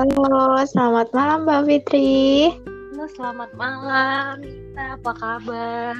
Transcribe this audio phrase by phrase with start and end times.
[0.00, 2.48] Halo, selamat malam Mbak Fitri.
[2.72, 4.40] Halo, selamat malam.
[4.40, 5.92] Nita, apa kabar?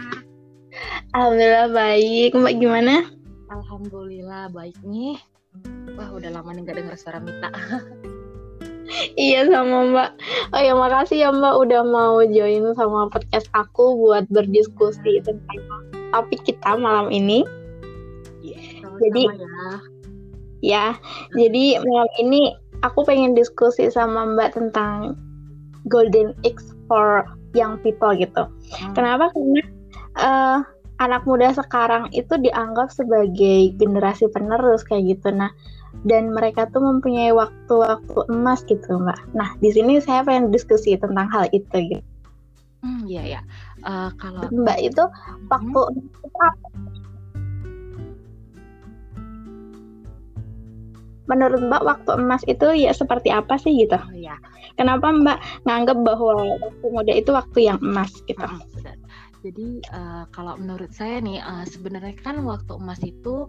[1.13, 2.33] Alhamdulillah baik.
[2.33, 3.13] Mbak gimana?
[3.53, 5.21] Alhamdulillah baik nih.
[6.01, 7.53] Wah, udah lama nih gak dengar suara Mita.
[9.21, 10.11] iya sama Mbak.
[10.57, 15.61] Oh ya makasih ya Mbak udah mau join sama podcast aku buat berdiskusi tentang
[16.17, 17.45] topik kita malam ini.
[18.41, 19.69] Iya, Jadi ya.
[20.65, 20.87] ya,
[21.37, 25.17] jadi malam ini aku pengen diskusi sama Mbak tentang
[25.89, 27.25] golden age for
[27.57, 28.47] young people gitu.
[28.77, 28.93] Hmm.
[28.95, 29.33] Kenapa?
[29.33, 29.63] Karena
[30.21, 30.59] uh,
[31.01, 35.33] anak muda sekarang itu dianggap sebagai generasi penerus kayak gitu.
[35.33, 35.51] Nah,
[36.05, 39.21] dan mereka tuh mempunyai waktu-waktu emas gitu, Mbak.
[39.33, 42.05] Nah, di sini saya pengen diskusi tentang hal itu gitu.
[42.81, 43.41] Hmm, iya ya.
[43.85, 45.05] Uh, kalau Mbak itu
[45.53, 47.00] waktu hmm.
[51.31, 53.95] Menurut Mbak waktu emas itu ya seperti apa sih gitu?
[53.95, 54.35] Oh, ya.
[54.75, 58.43] Kenapa Mbak nganggap bahwa waktu muda itu waktu yang emas gitu?
[58.43, 58.59] Hmm,
[59.41, 63.47] Jadi uh, kalau menurut saya nih uh, sebenarnya kan waktu emas itu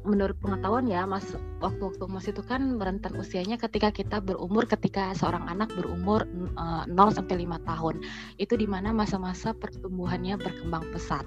[0.00, 5.44] menurut pengetahuan ya mas waktu-waktu emas itu kan merentan usianya ketika kita berumur ketika seorang
[5.44, 6.24] anak berumur
[6.56, 7.94] uh, 0 sampai 5 tahun.
[8.40, 11.24] Itu di mana masa-masa pertumbuhannya berkembang pesat.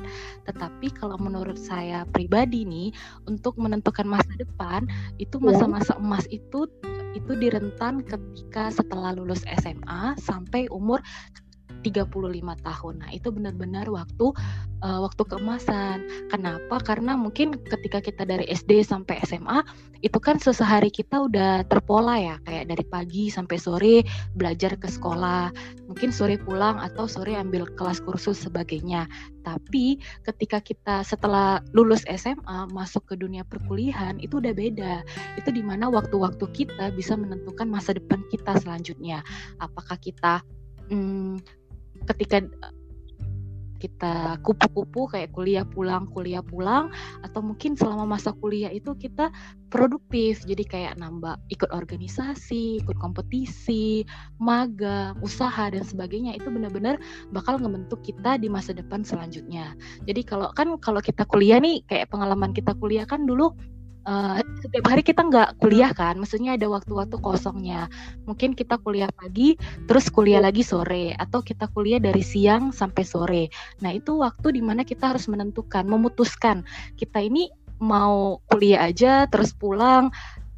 [0.49, 2.89] Tetapi kalau menurut saya pribadi nih
[3.29, 4.89] untuk menentukan masa depan
[5.21, 5.45] itu iya.
[5.53, 6.65] masa-masa emas itu
[7.13, 10.97] itu direntan ketika setelah lulus SMA sampai umur
[11.83, 12.07] 35
[12.63, 12.93] tahun.
[13.03, 14.31] Nah, itu benar-benar waktu
[14.83, 16.03] uh, waktu keemasan.
[16.27, 16.83] Kenapa?
[16.83, 19.63] Karena mungkin ketika kita dari SD sampai SMA
[20.03, 23.95] itu kan sesehari kita udah terpola ya, kayak dari pagi sampai sore
[24.35, 25.55] belajar ke sekolah,
[25.87, 29.07] mungkin sore pulang atau sore ambil kelas kursus sebagainya.
[29.43, 35.03] Tapi ketika kita setelah lulus SMA masuk ke dunia perkuliahan itu udah beda.
[35.39, 39.23] Itu di mana waktu-waktu kita bisa menentukan masa depan kita selanjutnya.
[39.63, 40.43] Apakah kita
[40.91, 41.39] hmm,
[42.09, 42.43] ketika
[43.83, 46.87] kita kupu-kupu kayak kuliah pulang kuliah pulang
[47.19, 49.27] atau mungkin selama masa kuliah itu kita
[49.67, 50.47] produktif.
[50.47, 54.07] Jadi kayak nambah ikut organisasi ikut kompetisi
[54.39, 56.95] magang usaha dan sebagainya itu benar-benar
[57.35, 59.75] bakal ngebentuk kita di masa depan selanjutnya.
[60.07, 63.51] Jadi kalau kan kalau kita kuliah nih kayak pengalaman kita kuliah kan dulu
[64.07, 67.87] uh, setiap hari kita nggak kuliah kan, maksudnya ada waktu-waktu kosongnya.
[68.27, 69.55] Mungkin kita kuliah pagi,
[69.87, 73.43] terus kuliah lagi sore, atau kita kuliah dari siang sampai sore.
[73.83, 76.63] Nah itu waktu di mana kita harus menentukan, memutuskan
[76.99, 77.51] kita ini
[77.83, 80.13] mau kuliah aja, terus pulang,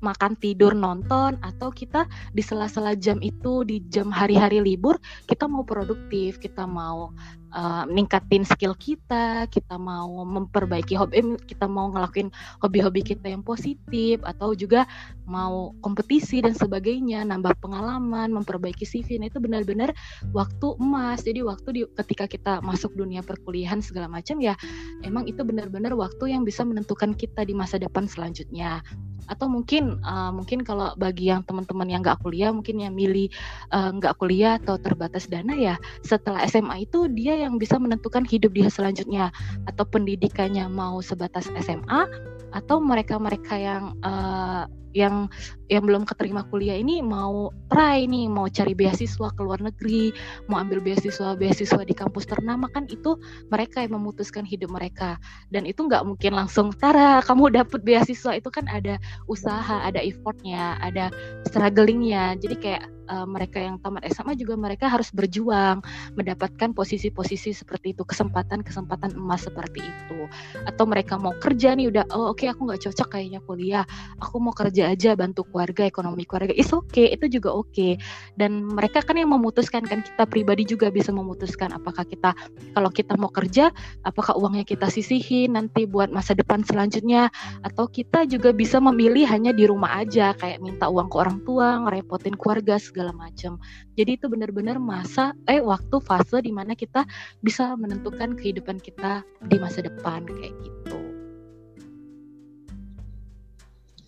[0.06, 5.66] makan tidur nonton atau kita di sela-sela jam itu di jam hari-hari libur kita mau
[5.66, 7.10] produktif kita mau
[7.56, 12.30] uh, ningkatin skill kita, kita mau memperbaiki hobi, eh, kita mau ngelakuin
[12.60, 14.84] hobi-hobi kita yang positif atau juga
[15.26, 19.18] mau kompetisi dan sebagainya, nambah pengalaman, memperbaiki CV.
[19.18, 19.96] Nah, itu benar-benar
[20.36, 21.26] waktu emas.
[21.26, 24.54] Jadi waktu di, ketika kita masuk dunia perkuliahan segala macam ya,
[25.02, 28.86] emang itu benar-benar waktu yang bisa menentukan kita di masa depan selanjutnya.
[29.26, 33.34] Atau mungkin uh, mungkin kalau bagi yang teman-teman yang nggak kuliah, mungkin yang milih
[33.74, 38.52] nggak uh, kuliah atau terbatas dana ya, setelah SMA itu dia yang bisa menentukan hidup
[38.52, 39.30] dia selanjutnya
[39.70, 42.10] atau pendidikannya mau sebatas SMA
[42.52, 45.28] atau mereka-mereka yang uh, yang
[45.68, 50.14] yang belum keterima kuliah ini mau try nih mau cari beasiswa ke luar negeri
[50.46, 53.18] mau ambil beasiswa beasiswa di kampus ternama kan itu
[53.50, 55.18] mereka yang memutuskan hidup mereka.
[55.52, 58.38] Dan itu nggak mungkin langsung tara kamu dapet beasiswa.
[58.38, 61.12] Itu kan ada usaha ada effortnya ada
[61.50, 62.40] strugglingnya.
[62.40, 65.82] Jadi kayak uh, mereka yang tamat SMA juga mereka harus berjuang
[66.18, 70.20] mendapatkan posisi-posisi seperti itu kesempatan-kesempatan emas seperti itu.
[70.66, 73.86] Atau mereka mau kerja nih udah oh oke okay, aku nggak cocok kayaknya kuliah.
[74.22, 76.54] Aku mau kerja aja bantu keluarga ekonomi keluarga.
[76.54, 77.92] Is oke okay, itu juga oke okay.
[78.38, 82.38] dan mereka kan yang memutuskan kan kita pribadi juga bisa memutuskan apakah kita
[82.78, 83.74] kalau kita mau kerja
[84.06, 87.30] apakah uangnya kita sisihin nanti buat masa depan selanjutnya.
[87.66, 91.82] Atau kita juga bisa memilih hanya di rumah aja kayak minta uang ke orang tua
[91.86, 93.58] ngerepotin keluarga segala macam.
[93.96, 97.08] Jadi itu benar-benar masa eh waktu fase di mana kita
[97.42, 101.05] bisa menentukan kehidupan kita di masa depan kayak gitu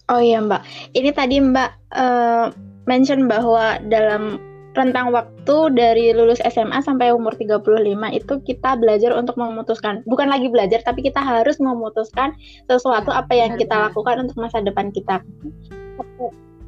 [0.08, 0.62] Oh iya Mbak,
[0.96, 2.48] ini tadi Mbak uh,
[2.88, 4.40] mention bahwa dalam
[4.78, 7.66] rentang waktu dari lulus SMA sampai umur 35
[8.14, 10.06] itu kita belajar untuk memutuskan.
[10.06, 12.38] Bukan lagi belajar tapi kita harus memutuskan
[12.70, 15.20] sesuatu apa yang kita lakukan untuk masa depan kita.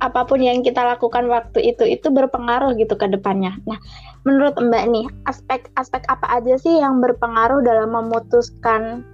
[0.01, 3.55] Apa pun yang kita lakukan waktu itu itu berpengaruh gitu ke depannya.
[3.69, 3.77] Nah
[4.25, 9.05] menurut Mbak nih aspek-aspek apa aja sih yang berpengaruh dalam memutuskan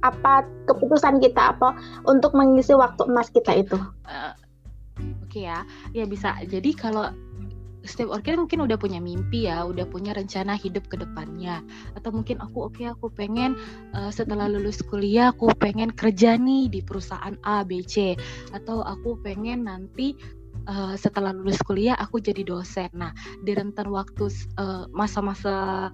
[0.00, 1.76] apa keputusan kita apa
[2.08, 3.76] untuk mengisi waktu emas kita itu?
[4.08, 4.32] Uh,
[5.24, 5.64] Oke, okay ya
[5.96, 7.08] ya bisa jadi kalau
[7.80, 11.64] setiap orang mungkin udah punya mimpi ya, udah punya rencana hidup ke depannya.
[11.96, 13.56] Atau mungkin aku oke okay, aku pengen
[13.96, 18.16] uh, setelah lulus kuliah aku pengen kerja nih di perusahaan A, B, C
[18.52, 20.12] atau aku pengen nanti
[20.68, 22.90] uh, setelah lulus kuliah aku jadi dosen.
[22.92, 24.28] Nah, di rentan waktu
[24.60, 25.88] uh, masa-masa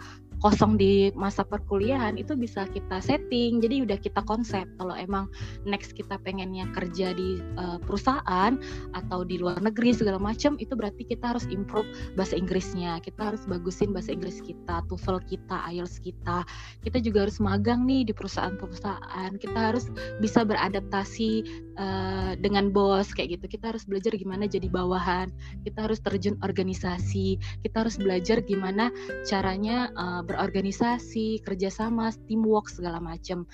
[0.45, 3.61] kosong di masa perkuliahan itu bisa kita setting.
[3.65, 4.69] Jadi udah kita konsep.
[4.77, 5.31] Kalau emang
[5.65, 8.59] next kita pengennya kerja di uh, perusahaan
[8.93, 11.89] atau di luar negeri segala macam itu berarti kita harus improve
[12.19, 13.01] bahasa Inggrisnya.
[13.01, 16.45] Kita harus bagusin bahasa Inggris kita TOEFL kita IELTS kita.
[16.85, 19.31] Kita juga harus magang nih di perusahaan-perusahaan.
[19.41, 19.89] Kita harus
[20.21, 21.45] bisa beradaptasi
[21.81, 23.57] uh, dengan bos kayak gitu.
[23.57, 25.33] Kita harus belajar gimana jadi bawahan.
[25.65, 27.41] Kita harus terjun organisasi.
[27.65, 28.93] Kita harus belajar gimana
[29.25, 33.47] caranya uh, berorganisasi, kerjasama, teamwork segala macam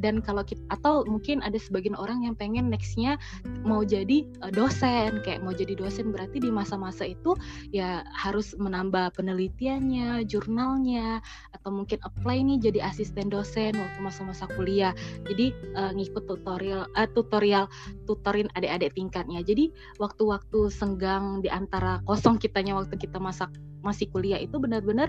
[0.00, 3.20] dan kalau kita atau mungkin ada sebagian orang yang pengen nextnya
[3.66, 7.36] mau jadi uh, dosen kayak mau jadi dosen berarti di masa-masa itu
[7.74, 11.20] ya harus menambah penelitiannya jurnalnya
[11.52, 14.96] atau mungkin apply nih jadi asisten dosen waktu masa-masa kuliah.
[15.28, 17.68] Jadi uh, ngikut tutorial uh, tutorial
[18.08, 19.44] tutorin adik-adik tingkatnya.
[19.44, 19.68] Jadi
[20.00, 25.08] waktu-waktu senggang di antara kosong kitanya waktu kita masa masih kuliah itu benar-benar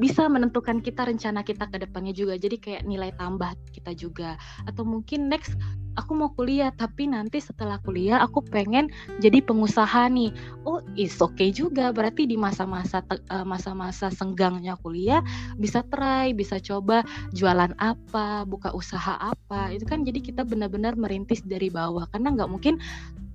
[0.00, 2.38] bisa menentukan kita rencana kita ke depannya juga.
[2.40, 4.40] Jadi kayak nilai tambah kita juga.
[4.64, 5.56] Atau mungkin next
[6.00, 8.88] aku mau kuliah tapi nanti setelah kuliah aku pengen
[9.20, 10.32] jadi pengusaha nih.
[10.64, 11.92] Oh is okay juga.
[11.92, 15.20] Berarti di masa-masa uh, masa-masa senggangnya kuliah
[15.60, 17.04] bisa try bisa coba
[17.36, 19.72] jualan apa buka usaha apa.
[19.74, 22.08] Itu kan jadi kita benar-benar merintis dari bawah.
[22.08, 22.80] Karena nggak mungkin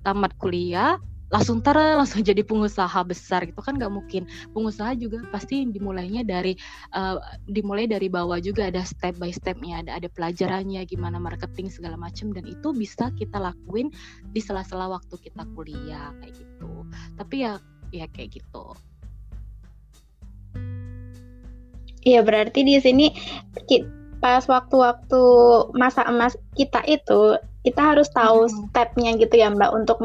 [0.02, 4.24] tamat kuliah langsung ter langsung jadi pengusaha besar gitu kan nggak mungkin.
[4.52, 6.56] Pengusaha juga pasti dimulainya dari
[6.96, 11.96] uh, dimulai dari bawah juga ada step by stepnya ada ada pelajarannya gimana marketing segala
[11.96, 13.92] macam dan itu bisa kita lakuin
[14.32, 16.72] di sela-sela waktu kita kuliah kayak gitu.
[17.16, 17.52] Tapi ya
[17.92, 18.76] ya kayak gitu.
[22.08, 23.12] Iya berarti di sini
[24.18, 25.22] pas waktu-waktu
[25.78, 28.70] masa emas kita itu kita harus tahu hmm.
[28.70, 29.98] stepnya gitu ya Mbak untuk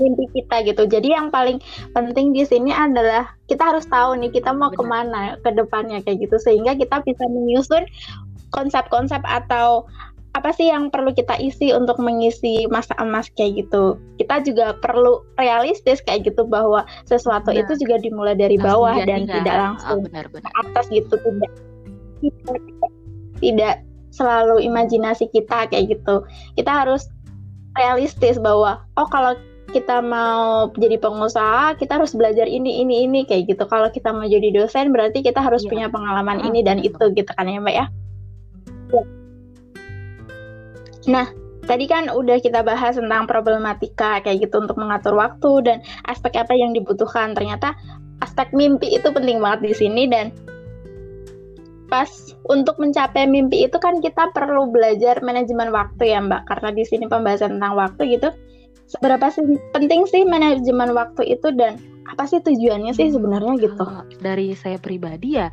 [0.00, 0.88] mimpi kita gitu.
[0.88, 1.60] Jadi yang paling
[1.92, 4.78] penting di sini adalah kita harus tahu nih kita mau Benar.
[4.78, 7.84] ke mana ke depannya kayak gitu sehingga kita bisa menyusun
[8.52, 9.84] konsep-konsep atau
[10.32, 14.00] apa sih yang perlu kita isi untuk mengisi masa emas kayak gitu.
[14.16, 17.68] Kita juga perlu realistis kayak gitu bahwa sesuatu benar.
[17.68, 20.52] itu juga dimulai dari langsung bawah dan tidak langsung oh, benar, benar.
[20.64, 21.52] atas gitu tidak
[22.24, 22.60] tidak,
[23.44, 23.74] tidak
[24.08, 26.24] selalu imajinasi kita kayak gitu.
[26.56, 27.12] Kita harus
[27.76, 29.36] realistis bahwa oh kalau
[29.70, 33.64] kita mau jadi pengusaha, kita harus belajar ini, ini, ini kayak gitu.
[33.70, 35.70] Kalau kita mau jadi dosen, berarti kita harus ya.
[35.70, 37.86] punya pengalaman ini dan itu gitu kan ya Mbak ya.
[38.92, 39.02] ya.
[41.08, 41.26] Nah,
[41.64, 45.76] tadi kan udah kita bahas tentang problematika kayak gitu untuk mengatur waktu dan
[46.10, 47.32] aspek apa yang dibutuhkan.
[47.32, 47.72] Ternyata
[48.20, 50.34] aspek mimpi itu penting banget di sini dan
[51.88, 52.08] pas
[52.48, 56.44] untuk mencapai mimpi itu kan kita perlu belajar manajemen waktu ya Mbak.
[56.44, 58.30] Karena di sini pembahasan tentang waktu gitu
[58.92, 59.40] seberapa sih
[59.72, 61.80] penting sih manajemen waktu itu dan
[62.12, 63.84] apa sih tujuannya sih sebenarnya gitu?
[64.20, 65.48] Dari saya pribadi ya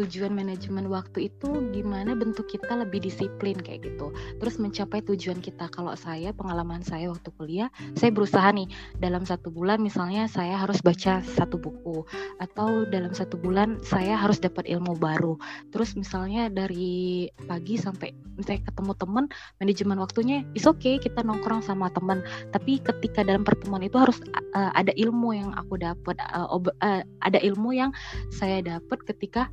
[0.00, 4.08] tujuan manajemen waktu itu gimana bentuk kita lebih disiplin kayak gitu.
[4.40, 5.68] Terus mencapai tujuan kita.
[5.68, 10.80] Kalau saya pengalaman saya waktu kuliah saya berusaha nih dalam satu bulan misalnya saya harus
[10.80, 12.08] baca satu buku
[12.40, 15.36] atau dalam satu bulan saya harus dapat ilmu baru.
[15.68, 19.24] Terus misalnya dari pagi sampai saya ketemu teman
[19.60, 22.24] manajemen waktunya is okay kita nongkrong sama teman
[22.56, 24.16] tapi ketika dalam pertemuan itu harus
[24.56, 27.92] uh, ada ilmu yang aku dapat uh, uh, ada ilmu yang
[28.32, 29.52] saya dapat ketika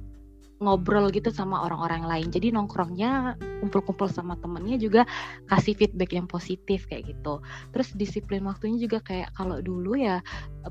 [0.57, 2.27] ngobrol gitu sama orang-orang lain.
[2.33, 5.01] Jadi nongkrongnya kumpul-kumpul sama temennya juga
[5.49, 7.41] kasih feedback yang positif kayak gitu.
[7.73, 10.21] Terus disiplin waktunya juga kayak kalau dulu ya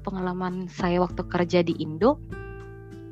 [0.02, 2.18] pengalaman saya waktu kerja di Indo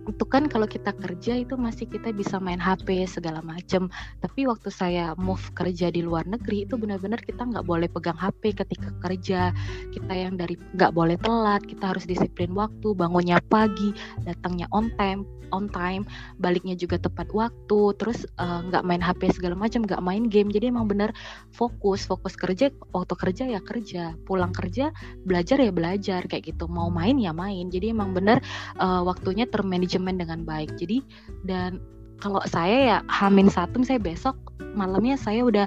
[0.04, 3.88] itu kan kalau kita kerja itu masih kita bisa main HP segala macem.
[4.20, 8.56] Tapi waktu saya move kerja di luar negeri itu benar-benar kita nggak boleh pegang HP
[8.56, 9.50] ketika kerja.
[9.92, 13.92] Kita yang dari nggak boleh telat kita harus disiplin waktu bangunnya pagi
[14.24, 16.02] datangnya on time on time
[16.42, 20.50] baliknya juga tepat waktu terus eh, nggak uh, main HP segala macam nggak main game.
[20.50, 21.14] Jadi emang benar
[21.54, 24.18] fokus fokus kerja waktu kerja ya kerja.
[24.26, 24.90] Pulang kerja
[25.22, 26.26] belajar ya belajar.
[26.26, 27.70] Kayak gitu mau main ya main.
[27.70, 28.42] Jadi emang benar
[28.82, 30.74] uh, waktunya termanage manajemen dengan baik.
[30.76, 31.02] Jadi
[31.46, 31.78] dan
[32.18, 34.34] kalau saya ya hamin satu saya besok
[34.74, 35.66] malamnya saya udah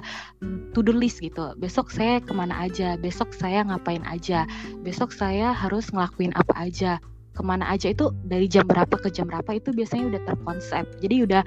[0.76, 1.56] to do list gitu.
[1.56, 3.00] Besok saya ke mana aja?
[3.00, 4.44] Besok saya ngapain aja?
[4.84, 7.00] Besok saya harus ngelakuin apa aja
[7.38, 10.84] ke mana aja itu dari jam berapa ke jam berapa itu biasanya udah terkonsep.
[10.98, 11.42] Jadi udah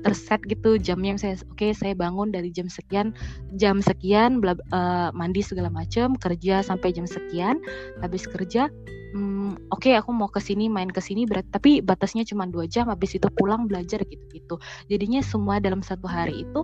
[0.00, 3.12] terset gitu jamnya saya oke okay, saya bangun dari jam sekian
[3.60, 7.60] jam sekian bla, uh, mandi segala macam kerja sampai jam sekian
[8.04, 8.68] habis kerja
[9.16, 12.92] hmm, oke okay, aku mau ke sini main ke sini tapi batasnya cuma dua jam
[12.92, 14.56] habis itu pulang belajar gitu gitu
[14.92, 16.60] jadinya semua dalam satu hari itu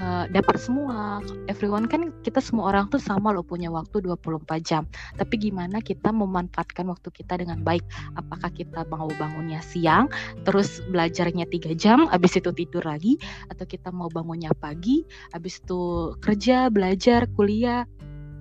[0.00, 1.20] uh, dapat semua.
[1.48, 4.82] Everyone kan kita semua orang tuh sama loh punya waktu 24 jam.
[5.16, 7.84] Tapi gimana kita memanfaatkan waktu kita dengan baik?
[8.16, 10.08] Apakah kita mau bangunnya siang,
[10.44, 13.16] terus belajarnya tiga jam, habis itu tidur lagi,
[13.52, 17.84] atau kita mau bangunnya pagi, habis itu kerja, belajar, kuliah,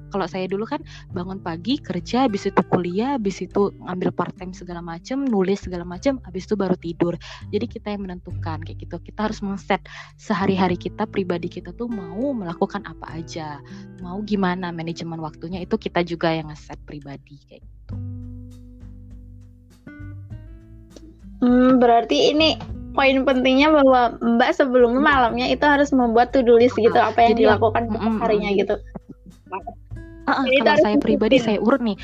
[0.09, 0.81] kalau saya dulu kan
[1.11, 5.87] bangun pagi kerja habis itu kuliah habis itu ngambil part time segala macam nulis segala
[5.87, 7.13] macam habis itu baru tidur.
[7.49, 8.97] Jadi kita yang menentukan kayak gitu.
[9.01, 9.81] Kita harus men-set
[10.19, 13.59] sehari-hari kita pribadi kita tuh mau melakukan apa aja.
[14.01, 17.95] Mau gimana manajemen waktunya itu kita juga yang nge-set pribadi kayak gitu.
[21.45, 22.57] Hmm, berarti ini
[22.95, 27.43] poin pentingnya bahwa Mbak sebelum malamnya itu harus membuat to-do list gitu apa yang Jadi,
[27.45, 28.75] dilakukan mm, harinya gitu.
[30.25, 31.97] Uh, uh, kalau saya pribadi saya urut nih.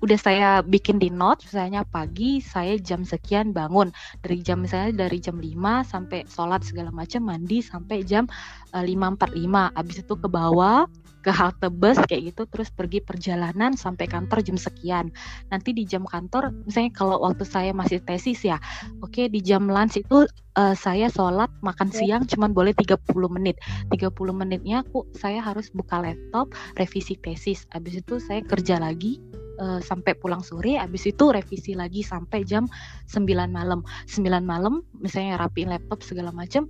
[0.00, 3.92] Udah saya bikin di note misalnya pagi saya jam sekian bangun.
[4.24, 8.24] Dari jam misalnya dari jam 5 sampai sholat segala macam mandi sampai jam
[8.72, 10.88] uh, 5.45 habis itu ke bawah
[11.20, 15.12] ke halte bus kayak gitu terus pergi perjalanan sampai kantor jam sekian.
[15.52, 18.56] Nanti di jam kantor misalnya kalau waktu saya masih tesis ya
[19.04, 20.24] oke okay, di jam lunch itu
[20.56, 23.00] uh, saya sholat makan siang cuman boleh 30
[23.30, 23.60] menit.
[23.92, 26.50] 30 menitnya aku saya harus buka laptop
[26.80, 27.68] revisi tesis.
[27.70, 29.20] Habis itu saya kerja lagi
[29.60, 30.80] uh, sampai pulang sore.
[30.80, 32.66] Habis itu revisi lagi sampai jam
[33.12, 33.84] 9 malam.
[34.08, 36.66] 9 malam misalnya rapiin laptop segala macam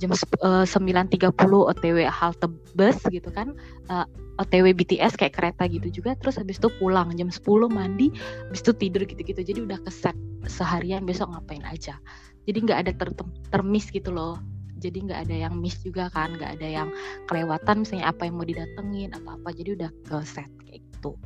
[0.00, 3.52] jam uh, 9.30 OTW halte bus gitu kan
[3.92, 4.06] uh, eh,
[4.40, 8.08] OTW BTS kayak kereta gitu juga terus habis itu pulang jam 10 mandi
[8.48, 9.44] habis itu tidur gitu-gitu.
[9.44, 10.16] Jadi udah keset
[10.48, 12.00] seharian besok ngapain aja.
[12.48, 13.08] Jadi nggak ada ter
[13.52, 14.40] termis gitu loh.
[14.80, 16.88] Jadi nggak ada yang miss juga kan nggak ada yang
[17.28, 21.20] kelewatan misalnya apa yang mau didatengin atau apa jadi udah keset kayak gitu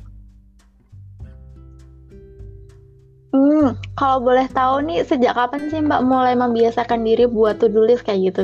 [3.35, 8.07] Hmm, kalau boleh tahu nih sejak kapan sih Mbak mulai membiasakan diri buat to-do list
[8.07, 8.43] kayak gitu?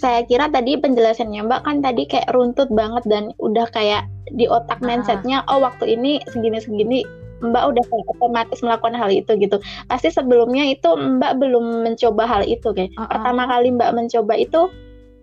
[0.00, 4.80] Saya kira tadi penjelasannya Mbak kan tadi kayak runtut banget dan udah kayak di otak
[4.80, 7.04] mindsetnya, oh waktu ini segini-segini
[7.44, 9.60] Mbak udah kayak otomatis melakukan hal itu gitu.
[9.92, 12.96] Pasti sebelumnya itu Mbak belum mencoba hal itu kayak.
[12.96, 13.08] Uh -uh.
[13.12, 14.72] Pertama kali Mbak mencoba itu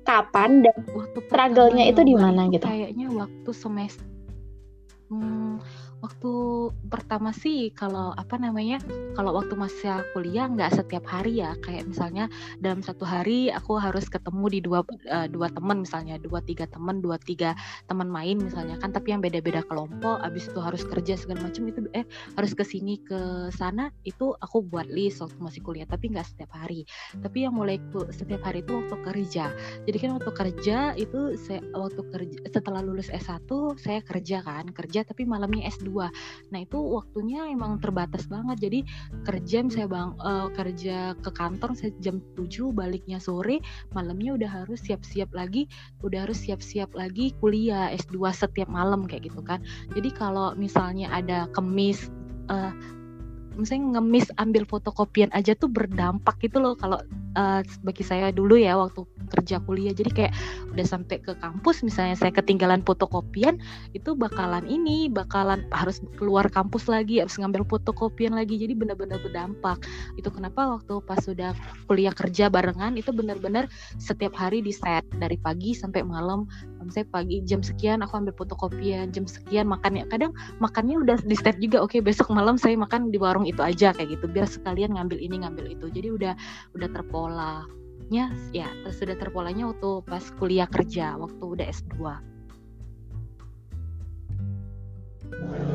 [0.06, 0.78] kapan dan
[1.26, 2.70] struggle-nya itu di mana gitu?
[2.70, 4.06] Kayaknya waktu semester
[5.10, 5.62] hmm,
[6.06, 6.34] waktu
[6.86, 8.78] pertama sih kalau apa namanya
[9.18, 11.58] kalau waktu masa kuliah nggak setiap hari ya.
[11.66, 12.30] Kayak misalnya
[12.62, 17.02] dalam satu hari aku harus ketemu di dua uh, dua teman misalnya dua tiga teman
[17.02, 17.58] dua tiga
[17.90, 18.94] teman main misalnya kan.
[18.94, 22.06] Tapi yang beda-beda kelompok abis itu harus kerja segala macam itu eh
[22.38, 25.90] harus ke sini ke sana itu aku buat list waktu masih kuliah.
[25.90, 26.86] Tapi nggak setiap hari.
[27.18, 27.82] Tapi yang mulai
[28.14, 29.50] setiap hari itu waktu kerja.
[29.90, 33.50] Jadi kan waktu kerja itu saya waktu kerja setelah lulus S1
[33.82, 34.70] saya kerja kan.
[34.70, 35.95] Kerja tapi malamnya S2
[36.52, 38.58] Nah itu waktunya emang terbatas banget.
[38.60, 38.80] Jadi
[39.24, 43.64] kerja saya bang uh, kerja ke kantor saya jam 7 baliknya sore,
[43.96, 45.66] malamnya udah harus siap-siap lagi,
[46.04, 49.64] udah harus siap-siap lagi kuliah S2 setiap malam kayak gitu kan.
[49.96, 52.12] Jadi kalau misalnya ada kemis
[52.50, 52.74] uh,
[53.56, 57.00] misalnya ngemis ambil fotokopian aja tuh berdampak gitu loh kalau
[57.36, 59.94] uh, bagi saya dulu ya waktu kerja kuliah.
[59.96, 60.34] Jadi kayak
[60.76, 63.60] udah sampai ke kampus misalnya saya ketinggalan fotokopian
[63.96, 68.60] itu bakalan ini bakalan harus keluar kampus lagi harus ngambil fotokopian lagi.
[68.60, 69.84] Jadi benar-benar berdampak.
[70.20, 71.56] Itu kenapa waktu pas sudah
[71.88, 76.48] kuliah kerja barengan itu benar-benar setiap hari di set dari pagi sampai malam
[76.86, 80.06] misalnya pagi jam sekian aku ambil fotokopian jam sekian makannya.
[80.08, 83.92] Kadang makannya udah di set juga oke besok malam saya makan di warung itu aja
[83.92, 84.26] kayak gitu.
[84.30, 85.86] Biar sekalian ngambil ini ngambil itu.
[85.90, 86.34] Jadi udah
[86.78, 91.98] udah terpolanya ya sudah terpolanya waktu pas kuliah kerja waktu udah S2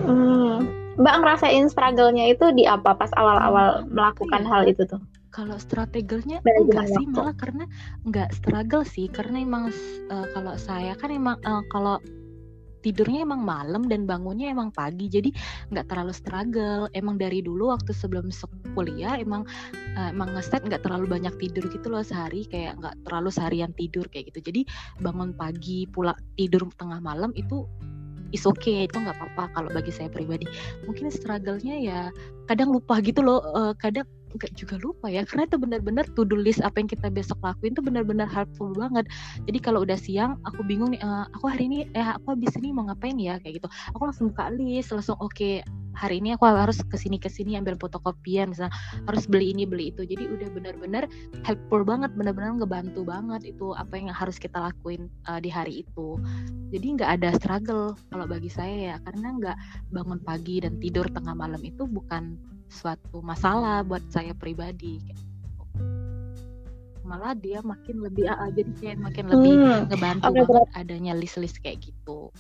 [0.07, 0.57] hmm,
[1.01, 2.93] Mbak ngerasain struggle-nya itu di apa?
[2.93, 5.01] Pas awal-awal melakukan hal itu tuh
[5.31, 7.65] kalau strateginya enggak sih malah karena
[8.03, 9.07] enggak struggle sih.
[9.07, 9.71] Karena emang
[10.11, 12.03] uh, kalau saya kan emang uh, kalau
[12.81, 15.31] tidurnya emang malam dan bangunnya emang pagi jadi
[15.71, 16.91] nggak terlalu struggle.
[16.97, 18.33] Emang dari dulu waktu sebelum
[18.75, 19.47] kuliah emang
[19.95, 24.05] uh, emang ngeset nggak terlalu banyak tidur gitu loh sehari kayak nggak terlalu seharian tidur
[24.11, 24.51] kayak gitu.
[24.51, 24.61] Jadi
[24.99, 27.65] bangun pagi pulang tidur tengah malam itu
[28.31, 30.47] is okay itu nggak apa-apa kalau bagi saya pribadi.
[30.87, 32.01] Mungkin struggle-nya ya
[32.47, 36.39] kadang lupa gitu loh uh, kadang nggak juga lupa ya karena itu benar-benar to do
[36.39, 39.07] list apa yang kita besok lakuin itu benar-benar helpful banget.
[39.47, 42.71] Jadi kalau udah siang aku bingung nih uh, aku hari ini eh aku habis ini
[42.71, 43.43] mau ngapain ya?
[43.43, 43.69] Kayak gitu.
[43.97, 45.55] Aku langsung buka list langsung oke okay,
[45.99, 48.73] hari ini aku harus ke sini ke sini ambil fotokopian misalnya
[49.11, 50.07] harus beli ini beli itu.
[50.07, 51.05] Jadi udah benar-benar
[51.43, 56.17] helpful banget benar-benar ngebantu banget itu apa yang harus kita lakuin uh, di hari itu.
[56.71, 59.57] Jadi nggak ada struggle kalau bagi saya ya karena nggak
[59.91, 62.39] bangun pagi dan tidur tengah malam itu bukan
[62.71, 65.25] suatu masalah buat saya pribadi gitu.
[67.03, 69.91] malah dia makin lebih uh, jadi kayak makin lebih hmm.
[69.91, 72.31] ngebantu okay, banget adanya list-list kayak gitu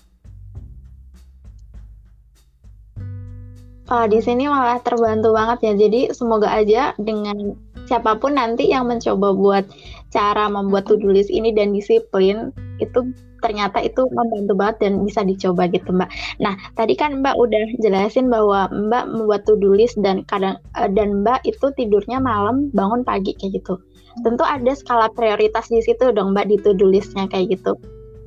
[3.90, 5.72] Wah, di sini malah terbantu banget ya.
[5.74, 7.58] Jadi semoga aja dengan
[7.90, 9.66] siapa pun nanti yang mencoba buat
[10.10, 12.50] cara membuat to-do list ini dan disiplin
[12.82, 16.10] itu ternyata itu membantu banget dan bisa dicoba gitu Mbak.
[16.44, 21.24] Nah tadi kan Mbak udah jelasin bahwa Mbak membuat to-do list dan kadang eh, dan
[21.24, 23.80] Mbak itu tidurnya malam bangun pagi kayak gitu.
[24.20, 27.78] Tentu ada skala prioritas di situ dong Mbak di to-do listnya kayak gitu.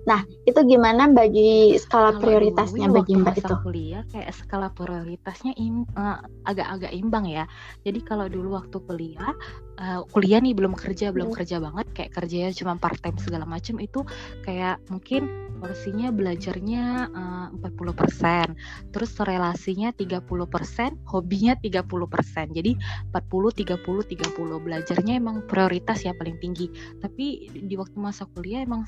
[0.03, 3.55] Nah, itu gimana bagi skala Kalau prioritasnya dulu, bagi Mbak itu?
[3.63, 7.47] kuliah kayak skala prioritasnya im, uh, agak-agak imbang ya.
[7.87, 9.31] Jadi kalau dulu waktu kuliah,
[9.79, 11.37] uh, kuliah nih belum kerja, belum hmm.
[11.39, 14.03] kerja banget, kayak kerjanya cuma part time segala macam itu
[14.43, 15.31] kayak mungkin
[15.63, 20.27] porsinya belajarnya uh, 40%, terus relasinya 30%,
[21.07, 22.51] hobinya 30%.
[22.51, 22.75] Jadi
[23.15, 26.67] 40 30 30 belajarnya emang prioritas ya paling tinggi.
[26.99, 28.83] Tapi di waktu masa kuliah emang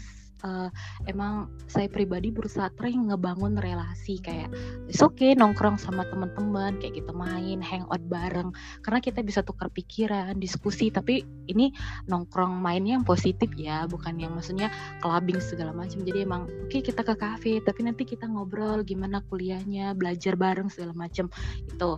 [0.46, 0.70] uh,
[1.10, 4.54] emang saya pribadi berusaha tering ngebangun relasi kayak
[4.86, 8.54] it's okay nongkrong sama teman-teman kayak gitu main hangout bareng.
[8.86, 11.74] Karena kita bisa tukar pikiran diskusi tapi ini
[12.06, 14.70] nongkrong mainnya yang positif ya bukan yang maksudnya
[15.02, 16.06] clubbing segala macam.
[16.06, 20.70] Jadi emang oke okay, kita ke kafe tapi nanti kita ngobrol gimana kuliahnya belajar bareng
[20.70, 21.28] segala macam
[21.66, 21.92] itu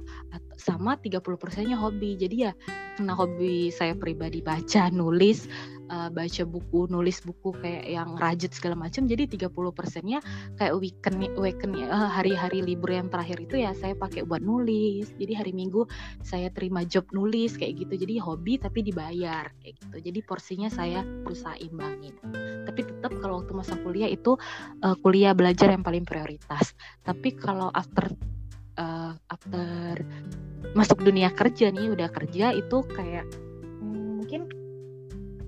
[0.58, 2.16] sama 30 persennya hobi.
[2.16, 2.52] Jadi ya
[2.98, 5.46] karena hobi saya pribadi baca nulis
[5.90, 9.08] uh, baca buku, nulis buku kayak yang rajut segala macam.
[9.08, 10.20] Jadi 30 persennya
[10.60, 15.12] kayak weekend weekend uh, hari-hari libur yang terakhir itu ya saya pakai buat nulis.
[15.18, 15.88] Jadi hari Minggu
[16.22, 17.94] saya terima job nulis kayak gitu.
[18.08, 19.96] Jadi hobi tapi dibayar kayak gitu.
[20.12, 22.14] Jadi porsinya saya berusaha imbangin.
[22.68, 24.36] Tapi tetap kalau waktu masa kuliah itu
[24.84, 26.76] uh, kuliah belajar yang paling prioritas.
[27.02, 28.12] Tapi kalau after
[28.78, 30.04] uh, after
[30.76, 33.26] masuk dunia kerja nih udah kerja itu kayak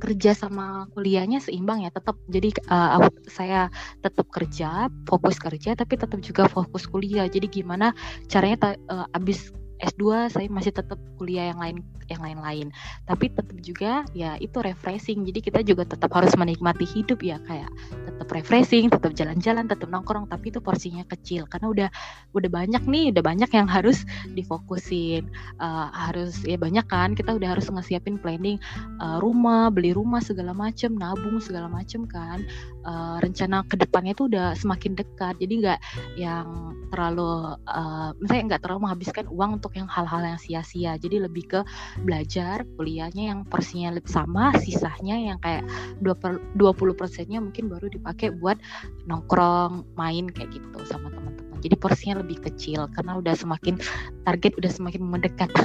[0.10, 3.70] kerja sama kuliahnya seimbang ya tetap jadi uh, saya
[4.02, 7.30] tetap kerja fokus kerja tapi tetap juga fokus kuliah.
[7.30, 7.94] Jadi gimana
[8.26, 11.78] caranya uh, abis S2 saya masih tetap kuliah yang lain
[12.10, 12.68] yang lain-lain.
[13.06, 15.24] Tapi tetap juga ya itu refreshing.
[15.30, 17.70] Jadi kita juga tetap harus menikmati hidup ya kayak
[18.10, 20.26] tetap refreshing tetap jalan-jalan tetap nongkrong.
[20.28, 21.90] Tapi itu porsinya kecil karena udah
[22.34, 25.30] udah banyak nih udah banyak yang harus difokusin.
[25.62, 28.58] Uh, harus ya banyak kan kita udah harus ngesiapin planning
[29.00, 32.42] uh, rumah beli rumah segala macem nabung segala macem kan.
[32.84, 35.38] Uh, rencana ke depannya itu udah semakin dekat.
[35.38, 35.80] Jadi nggak
[36.18, 40.96] yang terlalu uh, misalnya nggak terlalu menghabiskan uang untuk yang hal-hal yang sia-sia.
[40.98, 41.60] Jadi lebih ke
[42.04, 45.66] belajar kuliahnya yang porsinya lebih sama sisanya yang kayak
[46.02, 46.50] 20
[46.96, 48.58] persennya mungkin baru dipakai buat
[49.06, 51.58] nongkrong main kayak gitu sama teman-teman.
[51.60, 53.76] Jadi porsinya lebih kecil karena udah semakin
[54.24, 55.52] target udah semakin mendekat.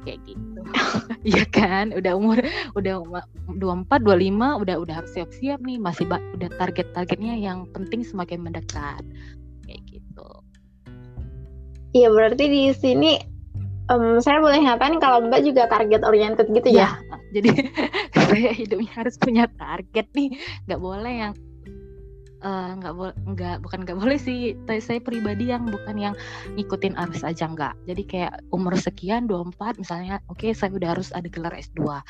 [0.00, 0.60] Kayak gitu.
[1.28, 1.92] Iya kan?
[1.92, 2.40] Udah umur
[2.72, 3.04] udah
[3.52, 5.76] 24 25 udah udah harus siap-siap nih.
[5.76, 9.04] Masih udah target-targetnya yang penting semakin mendekat
[11.90, 13.18] Iya berarti di sini
[13.90, 16.94] um, saya boleh ngatain kalau Mbak juga target oriented gitu ya?
[17.10, 17.18] ya?
[17.34, 17.50] Jadi
[18.14, 20.34] saya hidupnya harus punya target nih,
[20.66, 21.32] nggak boleh yang
[22.40, 26.14] eh, nggak uh, boleh nggak bukan nggak boleh sih saya pribadi yang bukan yang
[26.56, 31.12] ngikutin arus aja nggak jadi kayak umur sekian 24 misalnya oke okay, saya udah harus
[31.12, 32.00] ada gelar S2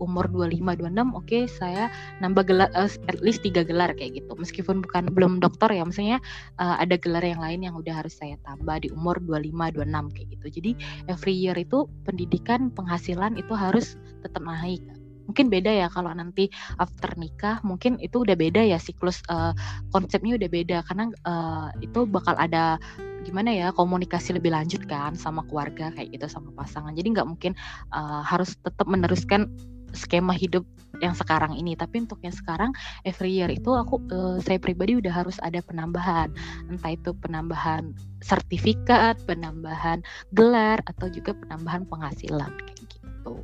[0.00, 4.32] umur 25 26 oke okay, saya nambah gelar uh, at least tiga gelar kayak gitu.
[4.36, 6.18] Meskipun bukan belum dokter ya maksudnya
[6.60, 10.28] uh, ada gelar yang lain yang udah harus saya tambah di umur 25 26 kayak
[10.38, 10.46] gitu.
[10.60, 10.70] Jadi
[11.10, 14.80] every year itu pendidikan penghasilan itu harus tetap naik.
[15.30, 16.50] Mungkin beda ya kalau nanti
[16.82, 19.54] after nikah mungkin itu udah beda ya siklus uh,
[19.94, 20.78] konsepnya udah beda.
[20.84, 22.76] Karena uh, itu bakal ada
[23.22, 26.92] gimana ya komunikasi lebih lanjut kan sama keluarga kayak gitu sama pasangan.
[26.92, 27.54] Jadi nggak mungkin
[27.94, 29.46] uh, harus tetap meneruskan
[29.92, 30.64] skema hidup
[31.00, 31.74] yang sekarang ini.
[31.74, 32.70] Tapi untuk yang sekarang
[33.02, 36.30] every year itu aku uh, saya pribadi udah harus ada penambahan.
[36.68, 40.00] Entah itu penambahan sertifikat penambahan
[40.32, 43.34] gelar atau juga penambahan penghasilan kayak gitu.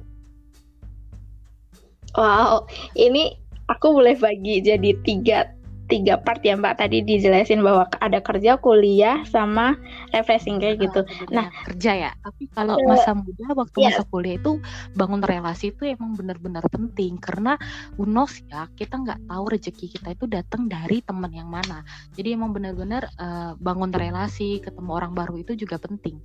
[2.16, 2.64] Wow
[2.96, 3.36] ini
[3.68, 5.57] aku boleh bagi jadi tiga
[5.88, 9.74] tiga part ya Mbak tadi dijelasin bahwa ada kerja, kuliah, sama
[10.12, 11.00] refreshing kayak gitu.
[11.02, 12.10] Uh, nah kerja ya.
[12.20, 13.96] Tapi kalau uh, masa muda waktu yeah.
[13.96, 14.60] masa kuliah itu
[14.94, 17.56] bangun relasi itu emang benar-benar penting karena
[17.96, 21.82] unos ya kita nggak tahu rezeki kita itu datang dari teman yang mana.
[22.14, 26.20] Jadi emang benar-benar uh, bangun relasi, ketemu orang baru itu juga penting.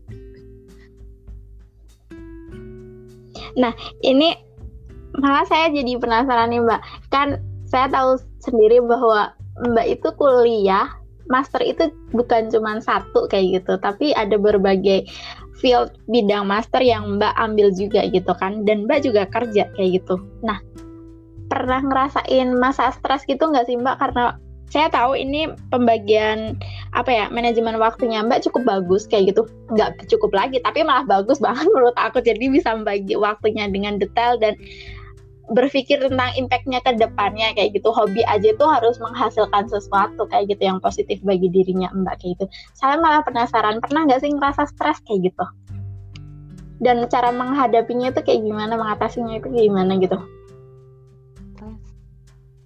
[3.55, 3.71] Nah
[4.03, 4.35] ini
[5.17, 6.81] malah saya jadi penasaran nih Mbak.
[7.13, 10.89] Kan saya tahu sendiri bahwa Mbak itu kuliah
[11.31, 15.07] master itu bukan cuma satu kayak gitu, tapi ada berbagai
[15.61, 20.19] field bidang master yang Mbak ambil juga gitu kan, dan Mbak juga kerja kayak gitu.
[20.43, 20.59] Nah,
[21.47, 23.97] pernah ngerasain masa stres gitu nggak sih Mbak?
[24.01, 24.35] Karena
[24.73, 26.57] saya tahu ini pembagian
[26.97, 31.37] apa ya manajemen waktunya Mbak cukup bagus kayak gitu, nggak cukup lagi, tapi malah bagus
[31.45, 32.19] banget menurut aku.
[32.19, 34.57] Jadi bisa membagi waktunya dengan detail dan
[35.51, 37.91] berpikir tentang impactnya ke depannya kayak gitu.
[37.91, 42.45] Hobi aja tuh harus menghasilkan sesuatu kayak gitu yang positif bagi dirinya mbak kayak gitu.
[42.79, 45.45] Saya malah penasaran pernah nggak sih ngerasa stres kayak gitu?
[46.79, 50.19] Dan cara menghadapinya itu kayak gimana mengatasinya itu gimana gitu?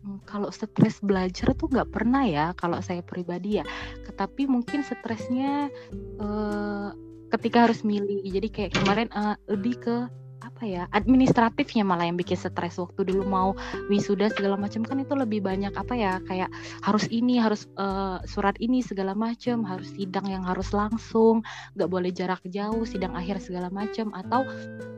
[0.08, 3.66] Hmm, kalau stres belajar tuh nggak pernah ya kalau saya pribadi ya.
[4.06, 5.74] Tetapi mungkin stresnya
[6.22, 6.94] uh,
[7.34, 8.24] ketika harus milih.
[8.24, 9.98] Jadi kayak kemarin uh, lebih ke
[10.42, 13.50] apa ya administratifnya malah yang bikin stres waktu dulu mau
[13.90, 16.50] wisuda segala macam kan itu lebih banyak apa ya kayak
[16.86, 21.42] harus ini harus uh, surat ini segala macam harus sidang yang harus langsung
[21.74, 24.46] nggak boleh jarak jauh sidang akhir segala macam atau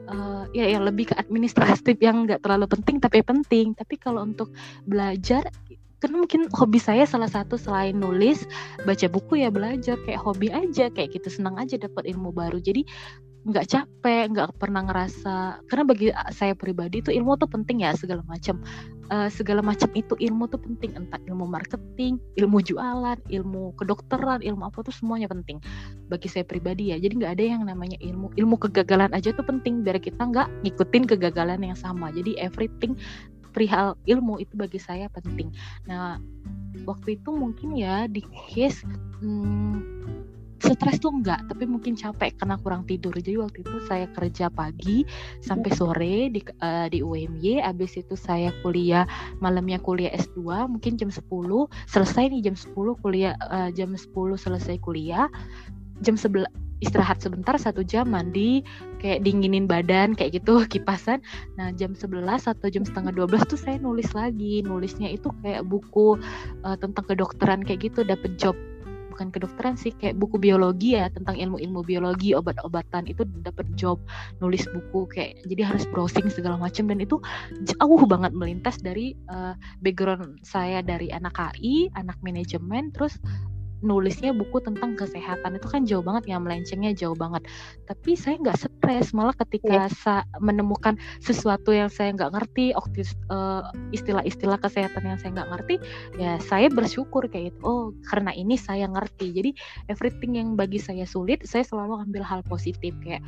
[0.09, 3.77] uh, ya yang lebih ke administratif yang nggak terlalu penting tapi penting.
[3.77, 4.51] Tapi kalau untuk
[4.83, 5.45] belajar
[5.99, 8.47] karena mungkin hobi saya salah satu selain nulis
[8.87, 9.99] baca buku ya belajar.
[10.03, 12.57] Kayak hobi aja kayak gitu senang aja dapat ilmu baru.
[12.57, 12.87] Jadi
[13.47, 18.19] nggak capek, nggak pernah ngerasa karena bagi saya pribadi itu ilmu tuh penting ya segala
[18.27, 18.59] macam
[19.15, 24.67] uh, segala macam itu ilmu tuh penting entah ilmu marketing, ilmu jualan, ilmu kedokteran, ilmu
[24.67, 25.63] apa tuh semuanya penting
[26.11, 26.99] bagi saya pribadi ya.
[26.99, 31.03] Jadi nggak ada yang namanya ilmu ilmu kegagalan aja tuh penting biar kita nggak ngikutin
[31.07, 32.11] kegagalan yang sama.
[32.11, 32.99] Jadi everything
[33.55, 35.49] perihal ilmu itu bagi saya penting.
[35.87, 36.19] Nah
[36.85, 38.21] waktu itu mungkin ya di
[38.51, 38.85] case
[39.23, 39.81] hmm,
[40.59, 43.15] stres tuh enggak tapi mungkin capek karena kurang tidur.
[43.15, 45.07] Jadi waktu itu saya kerja pagi
[45.39, 49.07] sampai sore di uh, di UMY abis itu saya kuliah
[49.39, 51.23] malamnya kuliah S2 mungkin jam 10
[51.87, 55.31] selesai nih jam 10 kuliah uh, jam 10 selesai kuliah
[56.03, 56.47] jam 11
[56.79, 58.63] istirahat sebentar satu jam mandi
[59.03, 61.19] kayak dinginin badan kayak gitu kipasan.
[61.59, 64.63] Nah jam 11 atau jam setengah 12 tuh saya nulis lagi.
[64.63, 66.15] Nulisnya itu kayak buku
[66.63, 68.55] uh, tentang kedokteran kayak gitu dapet job
[69.19, 73.99] bukan kedokteran sih kayak buku biologi ya tentang ilmu-ilmu biologi obat-obatan itu dapat job
[74.39, 77.19] nulis buku kayak jadi harus browsing segala macam dan itu
[77.67, 83.19] jauh banget melintas dari uh, background saya dari anak KI anak manajemen terus
[83.79, 85.57] nulisnya buku tentang kesehatan.
[85.57, 87.47] Itu kan jauh banget ya melencengnya jauh banget.
[87.87, 89.89] Tapi saya nggak stres malah ketika yeah.
[89.91, 93.63] saya menemukan sesuatu yang saya nggak ngerti uh,
[93.95, 95.75] istilah-istilah kesehatan yang saya nggak ngerti
[96.19, 97.59] ya saya bersyukur kayak gitu.
[97.63, 99.31] Oh karena ini saya ngerti.
[99.31, 99.51] Jadi
[99.87, 102.91] everything yang bagi saya sulit saya selalu ambil hal positif.
[103.03, 103.23] Kayak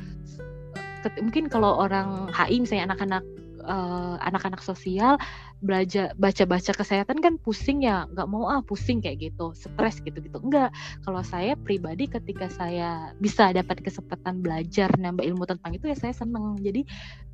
[1.18, 3.24] mungkin kalau orang HI misalnya anak-anak
[3.64, 5.18] uh, anak-anak sosial
[5.62, 10.42] belajar baca-baca kesehatan kan pusing ya nggak mau ah pusing kayak gitu stres gitu gitu
[10.42, 10.74] enggak
[11.06, 16.14] kalau saya pribadi ketika saya bisa dapat kesempatan belajar nambah ilmu tentang itu ya saya
[16.14, 16.58] seneng.
[16.58, 16.82] Jadi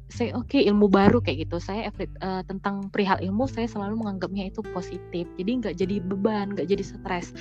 [0.09, 1.57] saya oke okay, ilmu baru kayak gitu.
[1.61, 5.29] Saya uh, tentang perihal ilmu saya selalu menganggapnya itu positif.
[5.37, 7.33] Jadi nggak jadi beban nggak jadi stres.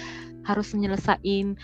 [0.44, 1.56] Harus menyelesaikan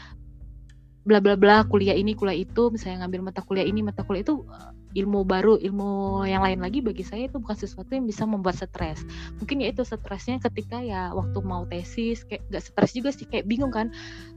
[1.03, 4.47] bla bla bla kuliah ini kuliah itu misalnya ngambil mata kuliah ini mata kuliah itu
[4.93, 9.01] ilmu baru ilmu yang lain lagi bagi saya itu bukan sesuatu yang bisa membuat stres.
[9.41, 13.49] Mungkin ya itu stresnya ketika ya waktu mau tesis kayak gak stres juga sih kayak
[13.49, 13.89] bingung kan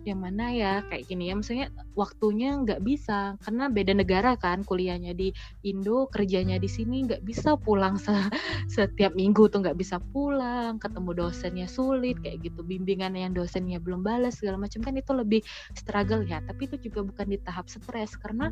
[0.09, 1.35] yang mana ya kayak gini ya.
[1.37, 5.33] Misalnya waktunya nggak bisa karena beda negara kan kuliahnya di
[5.69, 8.12] Indo kerjanya di sini nggak bisa pulang se
[8.77, 14.01] setiap minggu tuh nggak bisa pulang ketemu dosennya sulit kayak gitu bimbingan yang dosennya belum
[14.01, 15.40] balas segala macam kan itu lebih
[15.77, 16.40] struggle ya.
[16.45, 18.49] Tapi itu juga bukan di tahap stres karena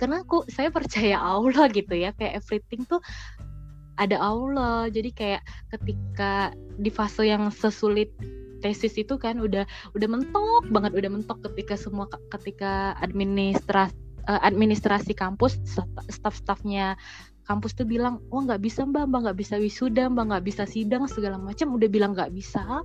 [0.00, 2.10] karena aku saya percaya Allah gitu ya.
[2.16, 3.00] Kayak everything tuh
[3.98, 4.90] ada Allah.
[4.90, 5.42] Jadi kayak
[5.74, 8.10] ketika di fase yang sesulit
[8.64, 13.92] tesis itu kan udah udah mentok banget udah mentok ketika semua ketika administrasi
[14.24, 15.60] uh, administrasi kampus
[16.08, 16.96] staff-staffnya
[17.44, 19.08] kampus tuh bilang oh nggak bisa mbak.
[19.08, 21.72] Mbak nggak bisa wisuda mbak nggak bisa sidang segala macam.
[21.76, 22.82] Udah bilang nggak bisa.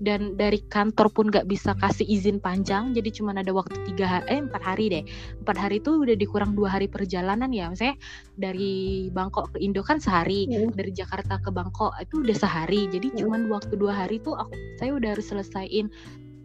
[0.00, 2.92] Dan dari kantor pun nggak bisa kasih izin panjang.
[2.92, 5.04] Jadi cuma ada waktu tiga hari eh empat hari deh.
[5.42, 7.70] Empat hari itu udah dikurang dua hari perjalanan ya.
[7.70, 7.96] Misalnya
[8.34, 10.74] dari Bangkok ke Indo kan sehari hmm.
[10.74, 12.90] dari Jakarta ke Bangkok itu udah sehari.
[12.90, 13.16] Jadi hmm.
[13.22, 15.88] cuma waktu dua hari tuh aku saya udah harus selesaiin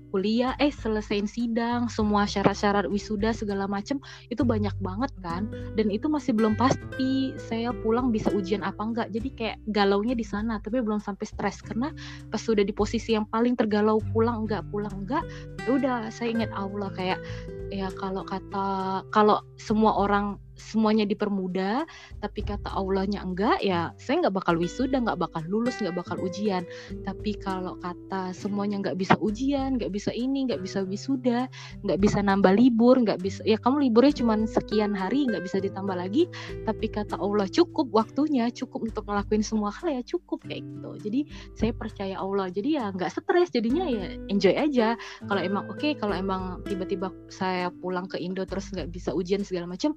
[0.09, 5.49] kuliah eh selesaiin sidang semua syarat-syarat wisuda segala macem itu banyak banget kan?
[5.77, 9.07] Dan itu masih belum pasti saya pulang bisa ujian apa enggak.
[9.13, 11.61] Jadi kayak galaunya di sana tapi belum sampai stres.
[11.61, 11.89] Karena
[12.29, 15.23] pas sudah di posisi yang paling tergalau pulang enggak pulang enggak
[15.65, 17.19] ya udah saya ingat Allah kayak
[17.73, 21.83] ya kalau kata kalau semua orang semuanya dipermudah
[22.23, 26.63] tapi kata Allahnya enggak ya saya nggak bakal wisuda nggak bakal lulus nggak bakal ujian.
[27.03, 31.51] Tapi kalau kata semuanya nggak bisa ujian nggak bisa ini nggak bisa wisuda
[31.83, 35.95] nggak bisa nambah libur nggak bisa ya kamu liburnya cuma sekian hari nggak bisa ditambah
[35.95, 36.31] lagi
[36.63, 40.91] tapi kata Allah cukup waktunya cukup untuk ngelakuin semua hal ya cukup kayak gitu.
[41.03, 41.19] Jadi
[41.53, 44.95] saya percaya Allah jadi ya nggak stres jadinya ya enjoy aja.
[45.27, 49.43] Kalau emang oke okay, kalau emang tiba-tiba saya pulang ke Indo terus nggak bisa ujian
[49.43, 49.93] segala macam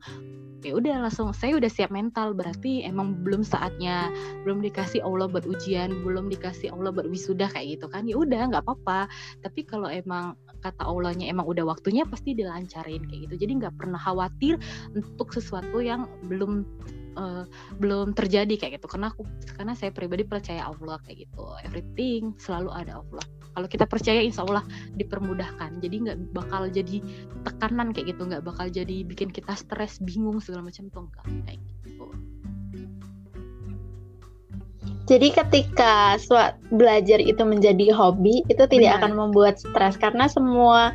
[0.66, 4.10] ya udah langsung saya udah siap mental berarti emang belum saatnya
[4.42, 8.06] belum dikasih Allah buat ujian belum dikasih Allah buat wisuda kayak gitu kan?
[8.10, 9.06] Ya udah nggak apa-apa.
[9.44, 13.34] Tapi kalau emang kata Allahnya emang udah waktunya pasti dilancarin kayak gitu.
[13.46, 14.58] Jadi nggak pernah khawatir
[14.94, 16.66] untuk sesuatu yang belum
[17.14, 17.46] uh,
[17.78, 18.90] belum terjadi kayak gitu.
[18.90, 19.22] Karena aku
[19.54, 21.44] karena saya pribadi percaya Allah kayak gitu.
[21.62, 24.62] Everything selalu ada Allah kalau kita percaya insya Allah
[24.94, 25.82] dipermudahkan.
[25.82, 27.02] Jadi nggak bakal jadi
[27.42, 28.22] tekanan kayak gitu.
[28.30, 32.06] Nggak bakal jadi bikin kita stres bingung segala macam tuh enggak kayak gitu.
[35.10, 36.14] Jadi ketika
[36.70, 39.02] belajar itu menjadi hobi itu tidak Benar.
[39.02, 39.98] akan membuat stres.
[39.98, 40.94] Karena semua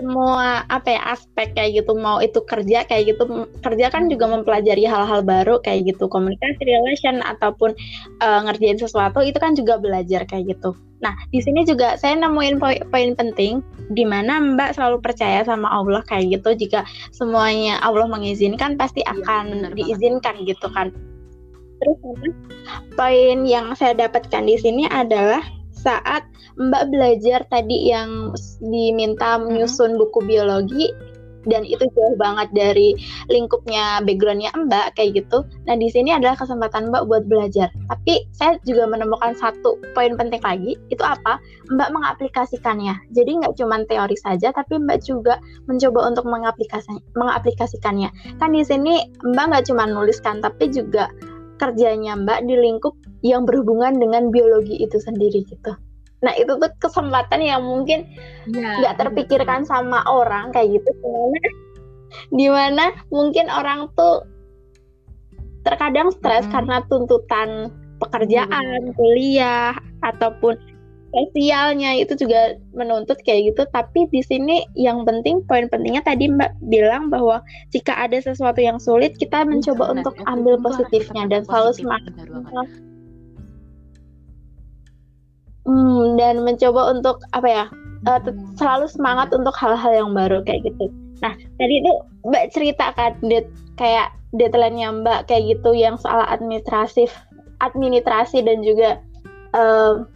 [0.00, 4.88] semua apa ya aspek kayak gitu mau itu kerja kayak gitu kerja kan juga mempelajari
[4.88, 7.76] hal-hal baru kayak gitu komunikasi relation ataupun
[8.24, 10.72] uh, ngerjain sesuatu itu kan juga belajar kayak gitu
[11.04, 13.60] nah di sini juga saya nemuin poin, poin penting
[13.92, 19.12] di mana Mbak selalu percaya sama Allah kayak gitu jika semuanya Allah mengizinkan pasti iya,
[19.16, 20.56] akan ya, diizinkan banget.
[20.56, 20.88] gitu kan
[21.80, 21.96] terus
[22.96, 25.40] poin yang saya dapatkan di sini adalah
[25.80, 26.28] saat
[26.60, 30.92] Mbak belajar tadi yang diminta menyusun buku biologi
[31.48, 32.92] dan itu jauh banget dari
[33.32, 35.46] lingkupnya backgroundnya Mbak kayak gitu.
[35.64, 37.72] Nah di sini adalah kesempatan Mbak buat belajar.
[37.88, 41.40] Tapi saya juga menemukan satu poin penting lagi itu apa?
[41.72, 42.92] Mbak mengaplikasikannya.
[43.16, 48.12] Jadi nggak cuma teori saja, tapi Mbak juga mencoba untuk mengaplikasi mengaplikasikannya.
[48.36, 51.08] Kan di sini Mbak nggak cuma nuliskan, tapi juga
[51.60, 55.76] kerjanya Mbak di lingkup yang berhubungan dengan biologi itu sendiri gitu.
[56.24, 58.08] Nah itu tuh kesempatan yang mungkin
[58.48, 59.72] iya, nggak ya, terpikirkan betul.
[59.72, 61.48] sama orang kayak gitu di mana
[62.32, 64.24] di mana mungkin orang tuh
[65.64, 66.52] terkadang stres hmm.
[66.56, 67.68] karena tuntutan
[68.00, 68.96] pekerjaan, hmm.
[68.96, 70.56] kuliah ataupun
[71.10, 73.62] sosialnya itu juga menuntut kayak gitu.
[73.74, 77.42] Tapi di sini yang penting poin pentingnya tadi Mbak bilang bahwa
[77.74, 82.12] jika ada sesuatu yang sulit kita mencoba untuk ambil positifnya dan selalu semangat
[85.66, 87.64] hmm, dan mencoba untuk apa ya
[88.06, 88.20] uh,
[88.56, 90.88] selalu semangat untuk hal-hal yang baru kayak gitu.
[91.20, 91.92] Nah tadi itu
[92.26, 97.10] Mbak cerita kan det kayak deadline-nya Mbak kayak gitu yang soal administratif,
[97.58, 99.02] administrasi dan juga
[99.58, 100.06] uh,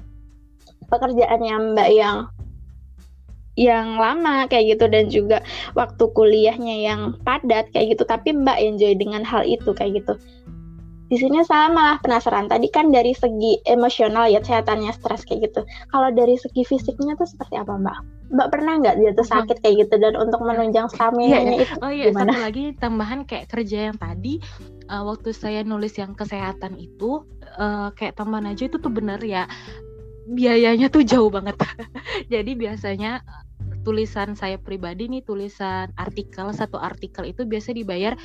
[0.94, 2.16] pekerjaannya Mbak yang
[3.54, 5.38] yang lama kayak gitu dan juga
[5.78, 8.02] waktu kuliahnya yang padat kayak gitu.
[8.06, 10.14] Tapi Mbak enjoy dengan hal itu kayak gitu.
[11.04, 12.48] Di sini saya malah penasaran.
[12.48, 15.62] Tadi kan dari segi emosional ya kesehatannya stres kayak gitu.
[15.92, 17.98] Kalau dari segi fisiknya tuh seperti apa mbak?
[18.34, 19.94] Mbak pernah nggak jatuh sakit kayak gitu?
[20.00, 22.32] Dan untuk menunjang stamina iya, itu oh iya gimana?
[22.34, 24.40] satu lagi tambahan kayak kerja yang tadi
[24.88, 27.22] uh, waktu saya nulis yang kesehatan itu
[27.60, 29.44] uh, kayak tambahan aja itu tuh bener ya
[30.28, 31.56] biayanya tuh jauh banget
[32.32, 33.20] jadi biasanya
[33.84, 38.16] tulisan saya pribadi nih tulisan artikel satu artikel itu biasa dibayar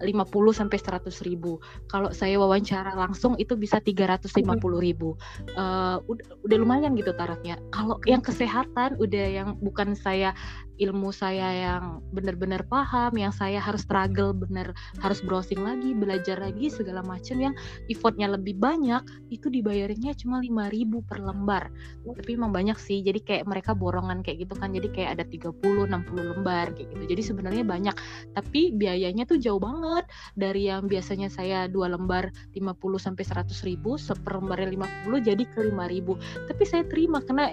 [0.00, 1.60] 50 sampai 100 ribu.
[1.92, 4.40] Kalau saya wawancara langsung itu bisa 350
[4.80, 5.12] ribu.
[5.54, 7.60] Uh, udah, udah lumayan gitu tarafnya.
[7.68, 10.32] Kalau yang kesehatan udah yang bukan saya
[10.80, 14.72] ilmu saya yang benar-benar paham, yang saya harus struggle bener
[15.04, 17.54] harus browsing lagi, belajar lagi segala macam yang
[17.92, 21.68] effortnya lebih banyak, itu dibayarnya cuma 5000 per lembar.
[22.02, 24.72] Tapi emang banyak sih, jadi kayak mereka borongan kayak gitu kan.
[24.72, 27.04] Jadi kayak ada 30, 60 lembar kayak gitu.
[27.12, 27.94] Jadi sebenarnya banyak,
[28.32, 34.00] tapi biayanya tuh jauh banget dari yang biasanya saya dua lembar 50 sampai 100 ribu,
[34.00, 34.72] seper lembarnya
[35.04, 36.16] 50 jadi ke 5000.
[36.48, 37.52] Tapi saya terima karena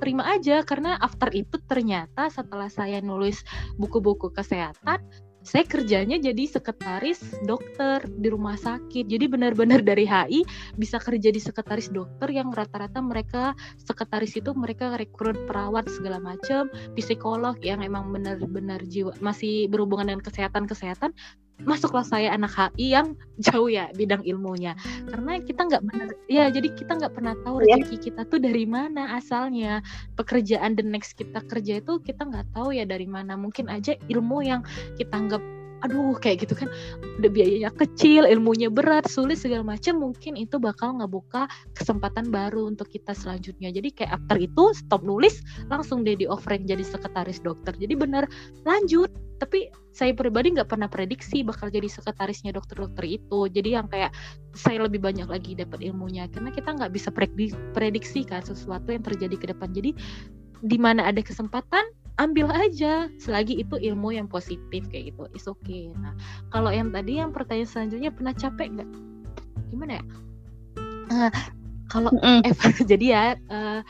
[0.00, 3.44] terima aja karena after itu ternyata setelah saya nulis
[3.76, 5.04] buku-buku kesehatan
[5.40, 9.08] saya kerjanya jadi sekretaris dokter di rumah sakit.
[9.08, 10.44] Jadi benar-benar dari HI
[10.76, 16.68] bisa kerja di sekretaris dokter yang rata-rata mereka sekretaris itu mereka rekrut perawat segala macam,
[16.92, 21.16] psikolog yang emang benar-benar jiwa masih berhubungan dengan kesehatan-kesehatan
[21.64, 24.76] masuklah saya anak HI yang jauh ya bidang ilmunya.
[25.08, 25.82] Karena kita nggak
[26.28, 27.80] ya jadi kita nggak pernah tahu iya.
[27.80, 29.80] rezeki kita tuh dari mana asalnya.
[30.16, 33.36] Pekerjaan the next kita kerja itu kita nggak tahu ya dari mana.
[33.36, 34.60] Mungkin aja ilmu yang
[34.96, 35.42] kita anggap
[35.80, 36.68] aduh kayak gitu kan.
[37.20, 42.88] Udah biayanya kecil ilmunya berat sulit segala macam mungkin itu bakal ngebuka kesempatan baru untuk
[42.92, 43.72] kita selanjutnya.
[43.72, 45.40] Jadi kayak after itu stop nulis
[45.72, 47.72] langsung deh di offering jadi sekretaris dokter.
[47.76, 48.24] Jadi benar
[48.64, 49.10] lanjut.
[49.40, 53.48] Tapi saya pribadi nggak pernah prediksi bakal jadi sekretarisnya dokter-dokter itu.
[53.48, 54.12] Jadi yang kayak
[54.52, 56.28] saya lebih banyak lagi dapat ilmunya.
[56.28, 57.08] Karena kita nggak bisa
[57.72, 59.72] prediksi kan sesuatu yang terjadi ke depan.
[59.72, 59.96] Jadi
[60.60, 61.88] di mana ada kesempatan
[62.20, 63.08] ambil aja.
[63.16, 65.88] Selagi itu ilmu yang positif kayak gitu is okay.
[65.96, 66.12] Nah
[66.52, 68.90] kalau yang tadi yang pertanyaan selanjutnya pernah capek nggak?
[69.72, 70.04] Gimana ya?
[71.10, 71.32] Uh,
[71.90, 72.46] kalau mm.
[72.46, 72.54] eh,
[72.90, 73.80] jadi ya uh,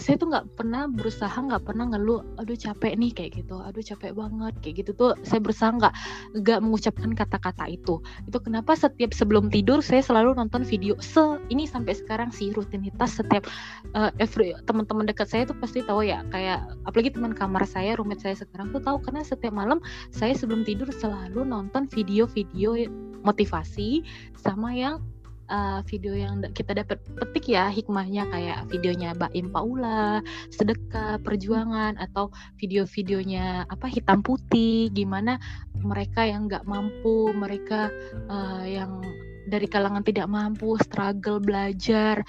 [0.00, 3.60] saya tuh nggak pernah berusaha nggak pernah ngeluh aduh capek nih kayak gitu.
[3.60, 5.94] Aduh capek banget kayak gitu tuh saya berusaha nggak
[6.40, 8.00] nggak mengucapkan kata-kata itu.
[8.24, 13.20] Itu kenapa setiap sebelum tidur saya selalu nonton video se ini sampai sekarang sih rutinitas
[13.20, 13.44] setiap
[13.92, 18.24] uh, every teman-teman dekat saya tuh pasti tahu ya kayak apalagi teman kamar saya roommate
[18.24, 18.98] saya sekarang tuh tahu.
[19.04, 22.88] Karena setiap malam saya sebelum tidur selalu nonton video-video
[23.20, 24.00] motivasi
[24.32, 25.04] sama yang
[25.50, 30.22] uh, video yang kita dapat petik ya hikmahnya kayak videonya Mbak Paula,
[30.54, 35.36] sedekah, perjuangan atau video-videonya apa hitam putih, gimana
[35.82, 37.90] mereka yang nggak mampu, mereka
[38.30, 39.02] uh, yang
[39.50, 42.22] dari kalangan tidak mampu, struggle belajar,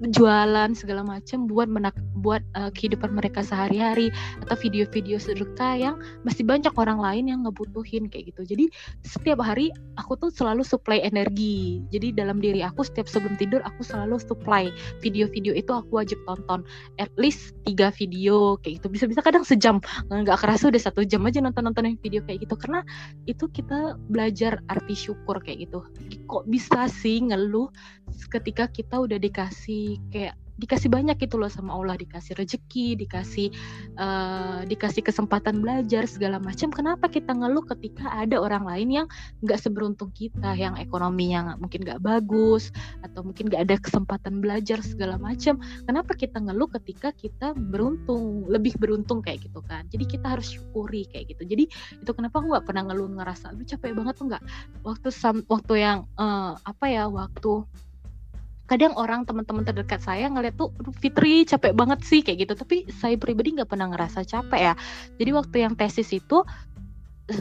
[0.00, 1.92] jualan segala macam buat menak
[2.24, 4.08] buat uh, kehidupan mereka sehari-hari
[4.44, 8.56] atau video-video sedekah yang masih banyak orang lain yang ngebutuhin kayak gitu.
[8.56, 8.64] Jadi
[9.04, 9.68] setiap hari
[10.00, 11.84] aku tuh selalu supply energi.
[11.92, 14.72] Jadi dalam diri aku setiap sebelum tidur aku selalu supply
[15.04, 16.64] video-video itu aku wajib tonton
[16.96, 18.88] at least tiga video kayak gitu.
[18.88, 22.80] Bisa-bisa kadang sejam nggak kerasa udah satu jam aja nonton-nonton video kayak gitu karena
[23.28, 25.84] itu kita belajar arti syukur kayak gitu.
[26.24, 27.68] Kok bisa sih ngeluh
[28.30, 31.96] ketika kita udah dikasih kayak dikasih banyak gitu loh sama Allah.
[31.96, 33.48] Dikasih rezeki dikasih
[33.96, 36.68] uh, dikasih kesempatan belajar segala macam.
[36.68, 39.06] Kenapa kita ngeluh ketika ada orang lain yang
[39.40, 40.52] nggak seberuntung kita?
[40.52, 42.68] Yang ekonominya mungkin nggak bagus
[43.00, 45.56] atau mungkin nggak ada kesempatan belajar segala macam.
[45.88, 49.88] Kenapa kita ngeluh ketika kita beruntung lebih beruntung kayak gitu kan?
[49.88, 51.48] Jadi kita harus syukuri kayak gitu.
[51.48, 51.64] Jadi
[52.04, 54.44] itu kenapa aku nggak pernah ngeluh ngerasa aduh capek banget tuh nggak?
[54.84, 55.08] Waktu
[55.48, 57.64] waktu yang uh, apa ya waktu
[58.70, 60.70] kadang orang teman-teman terdekat saya ngeliat tuh
[61.02, 62.54] Fitri capek banget sih kayak gitu.
[62.54, 64.74] Tapi saya pribadi nggak pernah ngerasa capek ya.
[65.18, 66.46] Jadi waktu yang tesis itu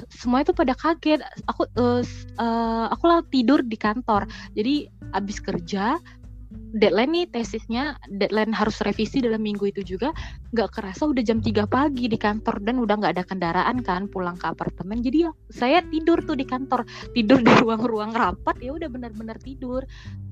[0.10, 1.22] semua itu pada kaget.
[1.46, 2.02] Aku uh,
[2.42, 4.26] uh, aku lah tidur di kantor.
[4.58, 6.02] Jadi abis kerja
[6.50, 10.10] deadline nih tesisnya deadline harus revisi dalam minggu itu juga
[10.50, 14.38] nggak kerasa udah jam 3 pagi di kantor dan udah nggak ada kendaraan kan pulang
[14.38, 15.06] ke apartemen.
[15.06, 19.86] Jadi ya saya tidur tuh di kantor tidur di ruang-ruang rapat ya udah benar-benar tidur.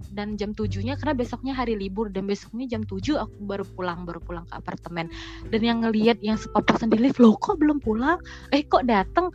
[0.08, 4.18] Dan jam tujuhnya karena besoknya hari libur dan besoknya jam 7 aku baru pulang baru
[4.18, 5.14] pulang ke apartemen.
[5.54, 8.18] Dan yang ngelihat yang sepapasan di lift loh kok belum pulang?
[8.50, 9.30] Eh kok datang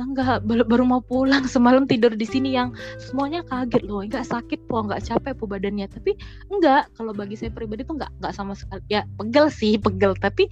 [0.00, 4.02] enggak baru, baru mau pulang semalam tidur di sini yang semuanya kaget loh.
[4.02, 5.86] Enggak sakit po enggak capek po badannya.
[5.90, 6.14] Tapi
[6.50, 8.82] enggak kalau bagi saya pribadi tuh enggak enggak sama sekali.
[8.86, 10.14] Ya pegel sih pegel.
[10.18, 10.46] Tapi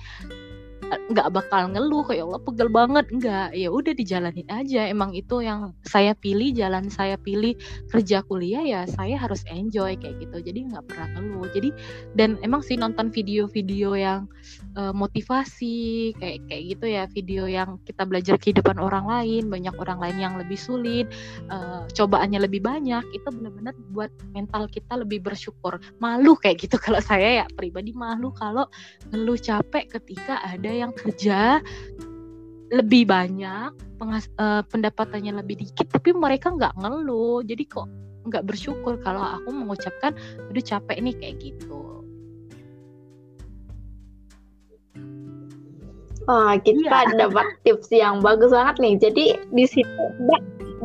[0.87, 3.07] nggak bakal ngeluh kayak Allah pegel banget.
[3.11, 4.87] Nggak ya udah dijalanin aja.
[4.87, 7.59] Emang itu yang saya pilih jalan saya pilih
[7.91, 10.37] kerja kuliah ya saya harus enjoy kayak gitu.
[10.53, 11.49] Jadi nggak pernah ngeluh.
[11.51, 11.71] Jadi
[12.15, 14.31] dan emang sih nonton video-video yang
[14.79, 19.99] uh, motivasi kayak kayak gitu ya video yang kita belajar kehidupan orang lain banyak orang
[19.99, 21.11] lain yang lebih sulit
[21.51, 25.83] uh, cobaannya lebih banyak itu benar-benar buat mental kita lebih bersyukur.
[25.99, 28.69] Malu kayak gitu kalau saya ya pribadi malu kalau
[29.11, 31.61] ngeluh capek ketika ada yang kerja
[32.75, 37.87] lebih banyak penghas uh, pendapatannya lebih dikit tapi mereka nggak ngeluh jadi kok
[38.27, 40.13] nggak bersyukur kalau aku mengucapkan
[40.51, 41.97] udah capek nih kayak gitu
[46.27, 47.15] Wah, kita iya.
[47.15, 48.95] dapat tips yang bagus banget nih.
[48.99, 49.25] Jadi
[49.55, 50.05] di situ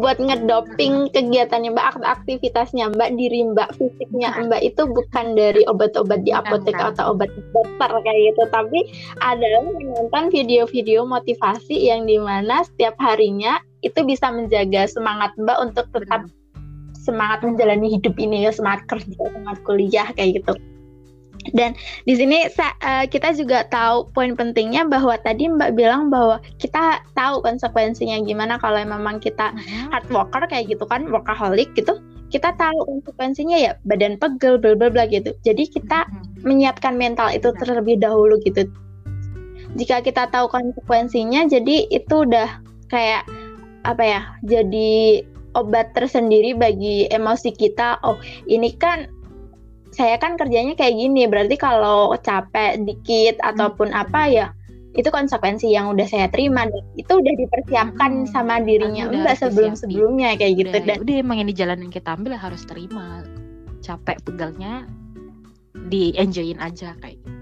[0.01, 6.33] buat ngedoping kegiatannya Mbak aktivitasnya Mbak diri Mbak fisiknya Mbak itu bukan dari obat-obat di
[6.33, 8.79] apotek atau obat dokter kayak gitu tapi
[9.21, 15.85] adalah menonton video-video motivasi yang di mana setiap harinya itu bisa menjaga semangat Mbak untuk
[15.93, 16.25] tetap
[16.97, 20.53] semangat menjalani hidup ini ya semangat kerja semangat kuliah kayak gitu
[21.57, 21.73] Dan
[22.05, 27.41] di sini uh, kita juga tahu poin pentingnya bahwa tadi Mbak bilang bahwa kita tahu
[27.41, 29.89] konsekuensinya gimana kalau memang kita mm-hmm.
[29.89, 31.97] hard worker kayak gitu kan, workaholic gitu.
[32.31, 35.35] Kita tahu konsekuensinya ya badan pegel bla bla bla gitu.
[35.43, 36.47] Jadi kita hmm.
[36.47, 38.71] menyiapkan mental itu terlebih dahulu gitu.
[39.75, 43.27] Jika kita tahu konsekuensinya jadi itu udah kayak
[43.83, 44.21] apa ya?
[44.47, 45.27] Jadi
[45.59, 47.99] obat tersendiri bagi emosi kita.
[48.07, 48.15] Oh,
[48.47, 49.11] ini kan
[49.91, 54.01] saya kan kerjanya kayak gini berarti kalau capek dikit ataupun hmm.
[54.07, 54.47] apa ya
[54.91, 58.29] itu konsekuensi yang udah saya terima dan itu udah dipersiapkan hmm.
[58.31, 62.15] sama dirinya mbak sebelum sebelumnya kayak gitu udah, dan udah emang ini jalan yang kita
[62.15, 63.23] ambil harus terima
[63.83, 64.87] capek pegalnya
[65.87, 67.39] di enjoyin aja kayak gitu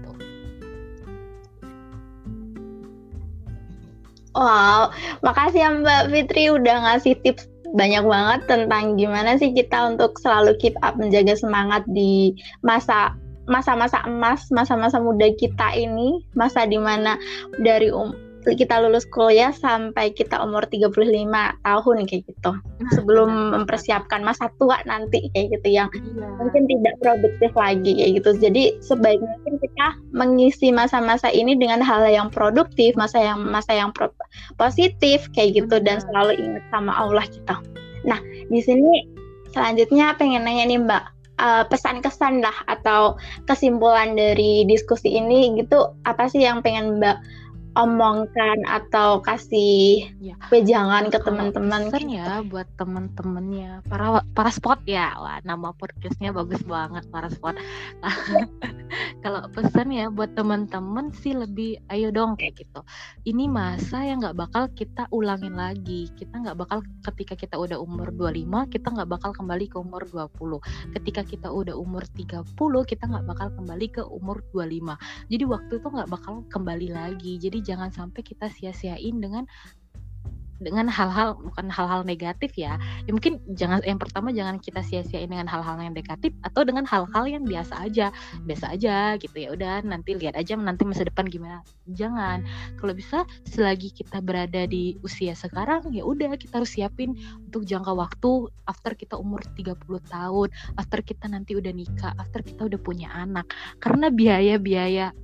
[4.30, 4.94] Wow,
[5.26, 10.58] makasih ya Mbak Fitri udah ngasih tips banyak banget tentang gimana sih kita untuk selalu
[10.58, 12.34] keep up menjaga semangat di
[12.66, 13.14] masa
[13.50, 17.18] masa-masa emas, masa-masa muda kita ini, masa di mana
[17.58, 18.14] dari um,
[18.44, 20.96] kita lulus kuliah sampai kita umur 35
[21.60, 22.52] tahun kayak gitu.
[22.96, 26.28] Sebelum mempersiapkan masa tua nanti kayak gitu yang iya.
[26.40, 28.30] mungkin tidak produktif lagi kayak gitu.
[28.40, 29.86] Jadi sebaiknya mungkin kita
[30.16, 34.08] mengisi masa-masa ini dengan hal yang produktif, masa yang masa yang pro
[34.56, 37.60] positif kayak gitu dan selalu ingat sama Allah kita.
[38.08, 39.04] Nah, di sini
[39.52, 41.04] selanjutnya pengen nanya nih Mbak,
[41.40, 43.16] uh, pesan-kesan lah atau
[43.48, 47.16] kesimpulan dari diskusi ini gitu apa sih yang pengen Mbak
[47.78, 50.34] omongkan atau kasih ya.
[50.50, 55.14] wejangan ke teman-teman kan ya buat teman-temannya para para spot ya.
[55.18, 57.54] Wah nama podcastnya bagus banget para spot.
[59.22, 62.82] Kalau pesan ya buat teman-teman sih lebih ayo dong kayak gitu.
[63.22, 66.10] Ini masa yang nggak bakal kita ulangin lagi.
[66.18, 70.94] Kita nggak bakal ketika kita udah umur 25 kita nggak bakal kembali ke umur 20
[70.98, 72.44] ketika kita udah umur 30
[72.86, 74.98] kita nggak bakal kembali ke umur 25
[75.30, 77.38] jadi waktu itu nggak bakal kembali lagi.
[77.38, 79.44] Jadi jangan sampai kita sia-siain dengan
[80.60, 82.76] dengan hal-hal bukan hal-hal negatif ya.
[83.08, 87.24] ya mungkin jangan yang pertama jangan kita sia-siain dengan hal-hal yang negatif atau dengan hal-hal
[87.24, 88.12] yang biasa aja.
[88.44, 91.64] Biasa aja gitu ya udah nanti lihat aja nanti masa depan gimana.
[91.88, 92.44] Jangan.
[92.76, 97.16] Kalau bisa selagi kita berada di usia sekarang ya udah kita harus siapin
[97.48, 99.80] untuk jangka waktu after kita umur 30
[100.12, 103.48] tahun after kita nanti udah nikah after kita udah punya anak.
[103.80, 105.16] Karena biaya-biaya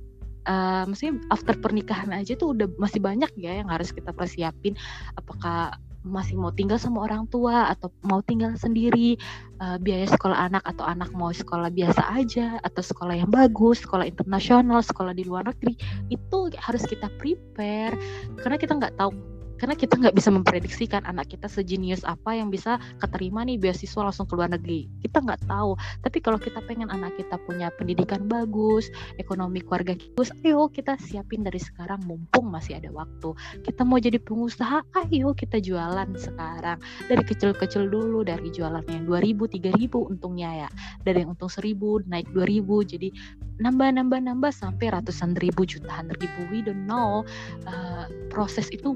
[0.47, 4.73] uh, maksudnya after pernikahan aja tuh udah masih banyak ya yang harus kita persiapin.
[5.19, 5.75] Apakah
[6.07, 9.19] masih mau tinggal sama orang tua atau mau tinggal sendiri
[9.59, 14.07] uh, biaya sekolah anak atau anak mau sekolah biasa aja atau sekolah yang bagus sekolah
[14.07, 15.75] internasional sekolah di luar negeri.
[16.07, 17.99] Itu harus kita prepare.
[18.39, 22.77] Karena kita nggak tahu karena kita nggak bisa memprediksikan anak kita sejenius apa yang bisa
[23.01, 24.87] keterima nih beasiswa langsung ke luar negeri.
[25.01, 25.73] Kita nggak tahu.
[26.05, 31.41] Tapi kalau kita pengen anak kita punya pendidikan bagus ekonomi keluarga bagus ayo kita siapin
[31.41, 33.33] dari sekarang mumpung masih ada waktu.
[33.65, 36.77] Kita mau jadi pengusaha ayo kita jualan sekarang.
[37.09, 40.69] Dari kecil-kecil dulu dari jualan yang 2000 3000 untungnya ya.
[41.01, 43.09] Dari yang untung 1000 naik 2000 jadi
[43.57, 46.39] nambah nambah nambah sampai ratusan ribu jutaan ribu.
[46.53, 47.25] We don't know.
[47.65, 48.93] Uh, proses itu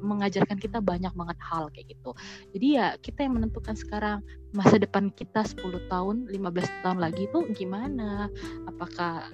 [0.00, 2.10] mengajarkan kita banyak banget hal kayak gitu.
[2.56, 7.38] Jadi ya kita yang menentukan sekarang masa depan kita 10 tahun 15 tahun lagi itu
[7.54, 8.28] gimana?
[8.66, 9.30] Apakah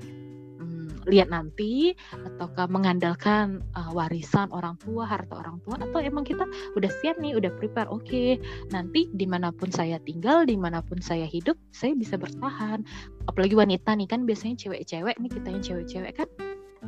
[1.06, 5.78] lihat nanti ataukah mengandalkan uh, warisan orang tua harta orang tua?
[5.78, 6.44] Atau emang kita
[6.74, 8.36] udah siap nih udah prepare oke okay,
[8.74, 12.82] nanti di mana pun saya tinggal di mana pun saya hidup saya bisa bertahan.
[13.30, 16.28] Apalagi wanita nih kan biasanya cewek-cewek nih kita yang cewek-cewek kan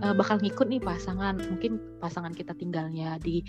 [0.02, 3.42] uh, bakal ngikut nih pasangan mungkin pasangan kita tinggalnya di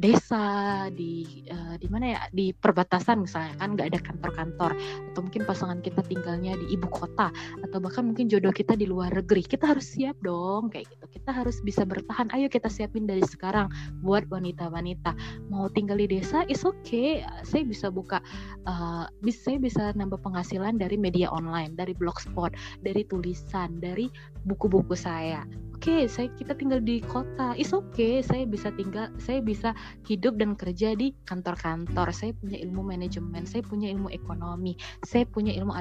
[0.00, 4.72] desa di uh, di mana ya di perbatasan misalnya kan nggak ada kantor-kantor.
[5.12, 7.28] Atau mungkin pasangan kita tinggalnya di ibu kota
[7.60, 9.44] atau bahkan mungkin jodoh kita di luar negeri.
[9.44, 11.20] Kita harus siap dong kayak gitu.
[11.20, 12.32] Kita harus bisa bertahan.
[12.32, 13.68] Ayo kita siapin dari sekarang
[14.00, 15.12] buat wanita-wanita.
[15.52, 17.20] Mau tinggal di desa is okay.
[17.44, 18.24] Saya bisa buka
[18.64, 22.52] uh, bisa saya bisa nambah penghasilan dari media online dari blogspot
[22.84, 24.12] dari tulisan dari
[24.44, 25.48] buku-buku saya
[25.80, 27.56] okay, saya kita tinggal di kota.
[27.56, 29.72] Is okay saya bisa tinggal saya bisa
[30.04, 32.12] hidup dan kerja di kantor-kantor.
[32.12, 34.76] Saya punya ilmu manajemen saya punya ilmu ekonomi
[35.08, 35.72] saya punya ilmu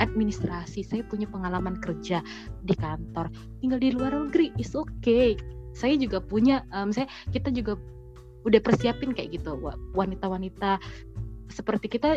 [0.00, 2.24] administrasi saya punya pengalaman kerja
[2.64, 3.28] di kantor.
[3.60, 5.36] Tinggal di luar negeri is okay.
[5.76, 7.76] Saya juga punya um, saya kita juga
[8.48, 9.60] udah persiapin kayak gitu
[9.92, 10.80] wanita-wanita.
[11.52, 12.16] Seperti kita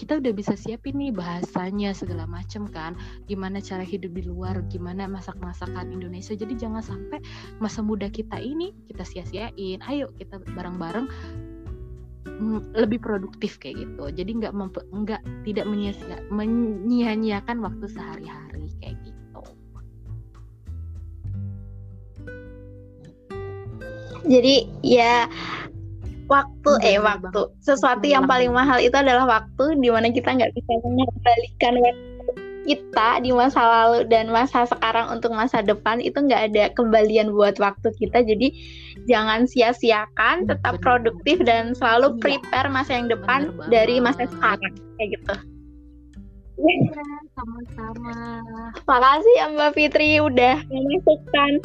[0.00, 2.96] kita udah bisa siapin nih bahasanya segala macem kan.
[3.28, 6.32] Gimana cara hidup di luar gimana masak masakan Indonesia.
[6.32, 7.20] Jadi jangan sampai
[7.60, 9.84] masa muda kita ini kita sia-siain.
[9.84, 11.04] Ayo kita bareng-bareng
[12.24, 14.08] mm, lebih produktif kayak gitu.
[14.08, 14.56] Jadi nggak
[14.88, 15.68] nggak tidak
[16.32, 19.44] menyia-nyiakan waktu sehari-hari kayak gitu.
[24.24, 25.28] Jadi ya
[26.30, 27.42] waktu eh waktu.
[27.58, 32.08] Sesuatu yang paling mahal itu adalah waktu di mana kita nggak bisa mengembalikan waktu
[32.60, 35.98] kita di masa lalu dan masa sekarang untuk masa depan.
[35.98, 38.22] Itu nggak ada kembalian buat waktu kita.
[38.22, 38.54] Jadi
[39.10, 42.20] jangan sia-siakan tetap bener, produktif dan selalu iya.
[42.22, 44.72] prepare masa yang depan dari masa sekarang.
[44.96, 45.34] Kayak gitu.
[46.60, 46.76] Ya,
[47.32, 48.44] sama-sama.
[48.84, 51.64] Makasih ya Mbak Fitri udah memasukkan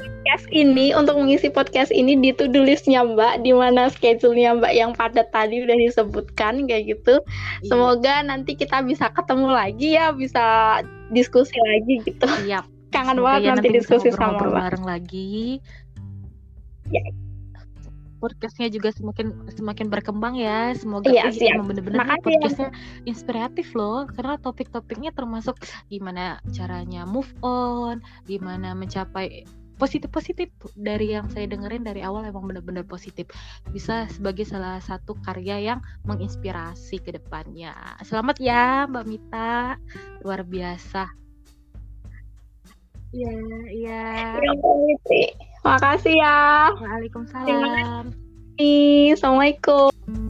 [0.00, 4.90] podcast ini untuk mengisi podcast ini di to-do listnya Mbak, di mana schedule-nya Mbak yang
[4.96, 7.20] padat tadi udah disebutkan kayak gitu.
[7.20, 7.68] Iya.
[7.68, 10.44] Semoga nanti kita bisa ketemu lagi ya, bisa
[11.12, 12.26] diskusi lagi gitu.
[12.26, 12.64] Siap.
[12.94, 14.50] Kangen Semoga banget ya nanti, nanti diskusi sama Mbak.
[14.50, 15.62] bareng lagi.
[16.90, 17.02] Ya
[18.20, 20.76] podcastnya juga semakin semakin berkembang ya.
[20.76, 21.64] Semoga iya, siap.
[21.64, 22.68] bener-bener podcastnya
[23.08, 25.56] inspiratif loh, karena topik-topiknya termasuk
[25.88, 29.48] gimana caranya move on, gimana mencapai
[29.80, 33.24] positif-positif dari yang saya dengerin dari awal emang bener-bener positif
[33.72, 37.72] bisa sebagai salah satu karya yang menginspirasi ke depannya
[38.04, 39.80] selamat ya Mbak Mita
[40.20, 41.08] luar biasa
[43.10, 43.34] Iya,
[43.74, 44.02] iya.
[44.38, 44.54] Ya,
[45.66, 46.70] Makasih ya.
[46.78, 48.14] Waalaikumsalam.
[48.54, 50.29] Assalamualaikum.